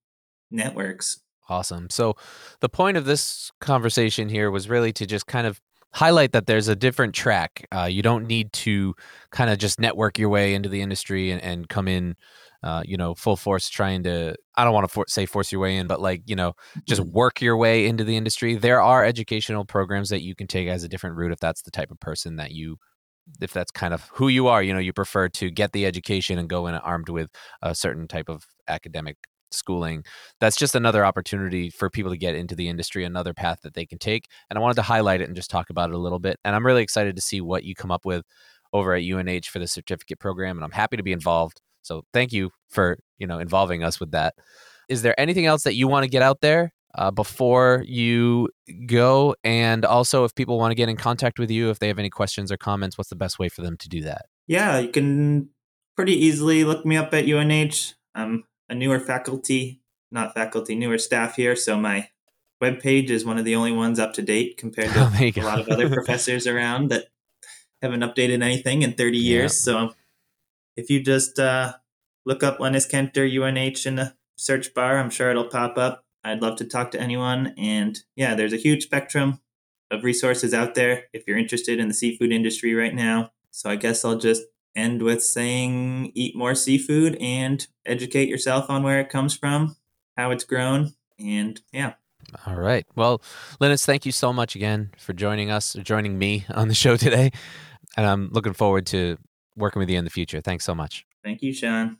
networks. 0.49 1.19
Awesome. 1.49 1.89
So, 1.89 2.15
the 2.61 2.69
point 2.69 2.97
of 2.97 3.05
this 3.05 3.51
conversation 3.59 4.29
here 4.29 4.49
was 4.49 4.69
really 4.69 4.93
to 4.93 5.05
just 5.05 5.27
kind 5.27 5.45
of 5.45 5.59
highlight 5.91 6.31
that 6.31 6.47
there's 6.47 6.67
a 6.67 6.75
different 6.75 7.13
track. 7.13 7.67
Uh, 7.71 7.83
you 7.83 8.01
don't 8.01 8.25
need 8.25 8.51
to 8.53 8.95
kind 9.31 9.51
of 9.51 9.59
just 9.59 9.79
network 9.79 10.17
your 10.17 10.29
way 10.29 10.55
into 10.55 10.69
the 10.69 10.81
industry 10.81 11.29
and, 11.29 11.41
and 11.43 11.69
come 11.69 11.87
in, 11.87 12.15
uh, 12.63 12.81
you 12.85 12.97
know, 12.97 13.13
full 13.13 13.35
force 13.35 13.69
trying 13.69 14.03
to, 14.03 14.35
I 14.55 14.63
don't 14.63 14.73
want 14.73 14.85
to 14.85 14.93
for- 14.93 15.05
say 15.07 15.25
force 15.25 15.51
your 15.51 15.61
way 15.61 15.77
in, 15.77 15.87
but 15.87 15.99
like, 15.99 16.23
you 16.25 16.35
know, 16.35 16.53
just 16.87 17.01
work 17.01 17.41
your 17.41 17.57
way 17.57 17.85
into 17.87 18.03
the 18.03 18.15
industry. 18.15 18.55
There 18.55 18.81
are 18.81 19.03
educational 19.03 19.65
programs 19.65 20.09
that 20.09 20.23
you 20.23 20.35
can 20.35 20.47
take 20.47 20.67
as 20.67 20.83
a 20.83 20.87
different 20.87 21.17
route 21.17 21.33
if 21.33 21.39
that's 21.39 21.61
the 21.61 21.71
type 21.71 21.91
of 21.91 21.99
person 21.99 22.37
that 22.37 22.51
you. 22.51 22.77
If 23.41 23.53
that's 23.53 23.71
kind 23.71 23.93
of 23.93 24.09
who 24.13 24.27
you 24.27 24.47
are, 24.47 24.61
you 24.61 24.73
know, 24.73 24.79
you 24.79 24.91
prefer 24.91 25.29
to 25.29 25.49
get 25.49 25.71
the 25.71 25.85
education 25.85 26.37
and 26.37 26.49
go 26.49 26.67
in 26.67 26.75
armed 26.75 27.07
with 27.07 27.29
a 27.61 27.73
certain 27.73 28.05
type 28.05 28.27
of 28.27 28.45
academic 28.67 29.15
schooling 29.53 30.03
that's 30.39 30.55
just 30.57 30.75
another 30.75 31.05
opportunity 31.05 31.69
for 31.69 31.89
people 31.89 32.11
to 32.11 32.17
get 32.17 32.35
into 32.35 32.55
the 32.55 32.67
industry, 32.67 33.05
another 33.05 33.33
path 33.33 33.59
that 33.63 33.75
they 33.75 33.85
can 33.85 33.97
take. 33.97 34.27
And 34.49 34.57
I 34.57 34.61
wanted 34.61 34.75
to 34.75 34.81
highlight 34.81 35.21
it 35.21 35.27
and 35.27 35.35
just 35.35 35.49
talk 35.49 35.69
about 35.69 35.89
it 35.89 35.95
a 35.95 35.99
little 35.99 36.19
bit. 36.19 36.37
And 36.43 36.55
I'm 36.55 36.65
really 36.65 36.83
excited 36.83 37.15
to 37.15 37.21
see 37.21 37.39
what 37.39 37.63
you 37.63 37.75
come 37.75 37.91
up 37.91 38.05
with 38.05 38.25
over 38.73 38.93
at 38.93 39.03
UNH 39.03 39.45
for 39.45 39.59
the 39.59 39.67
certificate 39.67 40.19
program. 40.19 40.57
And 40.57 40.65
I'm 40.65 40.71
happy 40.71 40.97
to 40.97 41.03
be 41.03 41.11
involved. 41.11 41.61
So 41.83 42.03
thank 42.13 42.31
you 42.33 42.49
for 42.69 42.97
you 43.19 43.27
know 43.27 43.39
involving 43.39 43.83
us 43.83 43.99
with 43.99 44.11
that. 44.11 44.33
Is 44.89 45.01
there 45.01 45.17
anything 45.19 45.45
else 45.45 45.63
that 45.63 45.75
you 45.75 45.87
want 45.87 46.03
to 46.03 46.09
get 46.09 46.21
out 46.21 46.41
there 46.41 46.73
uh, 46.95 47.11
before 47.11 47.83
you 47.87 48.49
go? 48.85 49.35
And 49.43 49.85
also, 49.85 50.23
if 50.25 50.35
people 50.35 50.57
want 50.57 50.71
to 50.71 50.75
get 50.75 50.89
in 50.89 50.97
contact 50.97 51.39
with 51.39 51.49
you, 51.51 51.69
if 51.69 51.79
they 51.79 51.87
have 51.87 51.99
any 51.99 52.09
questions 52.09 52.51
or 52.51 52.57
comments, 52.57 52.97
what's 52.97 53.09
the 53.09 53.15
best 53.15 53.39
way 53.39 53.49
for 53.49 53.61
them 53.61 53.77
to 53.77 53.87
do 53.89 54.01
that? 54.01 54.25
Yeah, 54.47 54.79
you 54.79 54.89
can 54.89 55.49
pretty 55.95 56.13
easily 56.13 56.63
look 56.63 56.85
me 56.85 56.97
up 56.97 57.13
at 57.13 57.25
UNH. 57.29 57.93
I'm 58.15 58.43
a 58.69 58.75
newer 58.75 58.99
faculty, 58.99 59.81
not 60.11 60.33
faculty, 60.33 60.75
newer 60.75 60.97
staff 60.97 61.35
here. 61.35 61.55
So 61.55 61.77
my 61.77 62.09
webpage 62.61 63.09
is 63.09 63.25
one 63.25 63.37
of 63.37 63.45
the 63.45 63.55
only 63.55 63.71
ones 63.71 63.99
up 63.99 64.13
to 64.13 64.21
date 64.21 64.57
compared 64.57 64.91
Oh, 64.95 65.11
to 65.17 65.25
you 65.31 65.41
a 65.41 65.45
lot 65.45 65.59
of 65.59 65.69
other 65.69 65.89
professors 65.93 66.45
around 66.47 66.89
that 66.89 67.07
haven't 67.81 68.01
updated 68.01 68.41
anything 68.43 68.81
in 68.81 68.93
30 68.93 69.17
Yeah. 69.17 69.23
years. 69.31 69.63
So 69.63 69.93
if 70.75 70.89
you 70.89 71.01
just 71.01 71.39
uh, 71.39 71.73
look 72.25 72.43
up 72.43 72.59
Linas 72.59 72.89
Kenter 72.89 73.27
UNH 73.27 73.87
in 73.87 73.95
the 73.95 74.13
search 74.35 74.73
bar, 74.73 74.97
I'm 74.97 75.09
sure 75.09 75.29
it'll 75.29 75.49
pop 75.49 75.77
up. 75.77 76.05
I'd 76.23 76.41
love 76.41 76.57
to 76.57 76.65
talk 76.65 76.91
to 76.91 77.01
anyone. 77.01 77.53
And 77.57 77.99
yeah, 78.15 78.35
there's 78.35 78.53
a 78.53 78.57
huge 78.57 78.83
spectrum 78.83 79.39
of 79.91 80.03
resources 80.03 80.53
out 80.53 80.75
there 80.75 81.05
if 81.13 81.27
you're 81.27 81.37
interested 81.37 81.79
in 81.79 81.87
the 81.87 81.93
seafood 81.93 82.31
industry 82.31 82.73
right 82.73 82.95
now. 82.95 83.31
So 83.51 83.69
I 83.69 83.75
guess 83.75 84.03
I'll 84.03 84.17
just 84.17 84.43
end 84.75 85.03
with 85.03 85.23
saying 85.23 86.11
eat 86.15 86.35
more 86.35 86.55
seafood 86.55 87.15
and 87.19 87.65
educate 87.85 88.29
yourself 88.29 88.69
on 88.69 88.83
where 88.83 88.99
it 88.99 89.09
comes 89.09 89.35
from, 89.35 89.75
how 90.17 90.31
it's 90.31 90.43
grown, 90.43 90.93
and 91.19 91.61
yeah. 91.71 91.93
All 92.47 92.55
right. 92.55 92.85
Well, 92.95 93.21
Linas, 93.61 93.85
thank 93.85 94.05
you 94.05 94.11
so 94.11 94.33
much 94.33 94.55
again 94.55 94.91
for 94.97 95.13
joining 95.13 95.51
us, 95.51 95.73
joining 95.83 96.17
me 96.17 96.45
on 96.49 96.67
the 96.67 96.73
show 96.73 96.97
today. 96.97 97.31
And 97.95 98.07
I'm 98.07 98.29
looking 98.31 98.53
forward 98.53 98.87
to 98.87 99.17
working 99.55 99.79
with 99.79 99.89
you 99.89 99.97
in 99.97 100.03
the 100.05 100.09
future. 100.11 100.41
Thanks 100.41 100.65
so 100.65 100.75
much. 100.75 101.05
Thank 101.23 101.41
you, 101.41 101.53
Sean. 101.53 101.97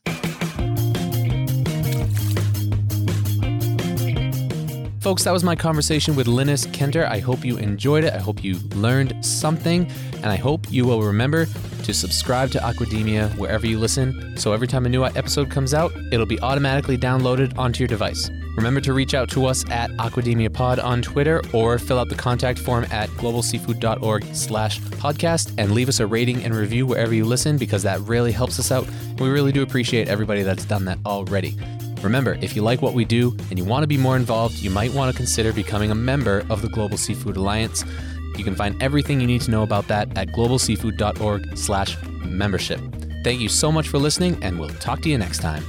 Folks, 5.03 5.25
that 5.25 5.33
was 5.33 5.43
my 5.43 5.53
conversation 5.53 6.15
with 6.15 6.27
Linas 6.27 6.65
Kenter. 6.67 7.05
I 7.05 7.19
hope 7.19 7.43
you 7.43 7.57
enjoyed 7.57 8.05
it. 8.05 8.13
I 8.13 8.19
hope 8.19 8.41
you 8.41 8.57
learned 8.73 9.13
something. 9.23 9.91
And 10.13 10.27
I 10.27 10.37
hope 10.37 10.71
you 10.71 10.85
will 10.85 11.03
remember 11.03 11.45
to 11.45 11.93
subscribe 11.93 12.51
to 12.51 12.59
Aquademia 12.59 13.37
wherever 13.37 13.67
you 13.67 13.79
listen. 13.79 14.37
So 14.37 14.53
every 14.53 14.65
time 14.65 14.85
a 14.85 14.89
new 14.89 15.03
episode 15.03 15.51
comes 15.51 15.73
out, 15.73 15.91
it'll 16.13 16.25
be 16.25 16.39
automatically 16.39 16.97
downloaded 16.97 17.57
onto 17.57 17.79
your 17.79 17.89
device. 17.89 18.29
Remember 18.55 18.79
to 18.79 18.93
reach 18.93 19.13
out 19.13 19.29
to 19.31 19.45
us 19.45 19.69
at 19.69 19.89
Aquademia 19.97 20.53
Pod 20.53 20.79
on 20.79 21.01
Twitter 21.01 21.41
or 21.51 21.77
fill 21.77 21.99
out 21.99 22.07
the 22.07 22.15
contact 22.15 22.57
form 22.57 22.85
at 22.89 23.09
globalseafood.org 23.09 24.23
slash 24.33 24.79
podcast 24.79 25.53
and 25.57 25.73
leave 25.73 25.89
us 25.89 25.99
a 25.99 26.07
rating 26.07 26.45
and 26.45 26.55
review 26.55 26.85
wherever 26.85 27.13
you 27.13 27.25
listen 27.25 27.57
because 27.57 27.83
that 27.83 27.99
really 28.01 28.31
helps 28.31 28.57
us 28.57 28.71
out. 28.71 28.87
We 29.19 29.27
really 29.27 29.51
do 29.51 29.63
appreciate 29.63 30.07
everybody 30.07 30.43
that's 30.43 30.63
done 30.63 30.85
that 30.85 30.99
already. 31.05 31.57
Remember, 32.03 32.37
if 32.41 32.55
you 32.55 32.61
like 32.61 32.81
what 32.81 32.93
we 32.93 33.05
do 33.05 33.35
and 33.49 33.57
you 33.57 33.65
want 33.65 33.83
to 33.83 33.87
be 33.87 33.97
more 33.97 34.15
involved, 34.15 34.55
you 34.55 34.69
might 34.69 34.93
want 34.93 35.11
to 35.11 35.17
consider 35.17 35.53
becoming 35.53 35.89
a 35.89 35.95
member 35.95 36.45
of 36.49 36.61
the 36.61 36.69
Global 36.69 36.97
Seafood 36.97 37.37
Alliance. 37.37 37.85
You 38.37 38.43
can 38.43 38.55
find 38.55 38.81
everything 38.81 39.21
you 39.21 39.27
need 39.27 39.41
to 39.41 39.51
know 39.51 39.63
about 39.63 39.87
that 39.87 40.17
at 40.17 40.29
globalseafood.org 40.29 41.57
slash 41.57 41.97
membership. 42.25 42.81
Thank 43.23 43.39
you 43.39 43.49
so 43.49 43.71
much 43.71 43.87
for 43.87 43.99
listening, 43.99 44.37
and 44.43 44.59
we'll 44.59 44.69
talk 44.69 45.01
to 45.03 45.09
you 45.09 45.17
next 45.17 45.39
time. 45.39 45.63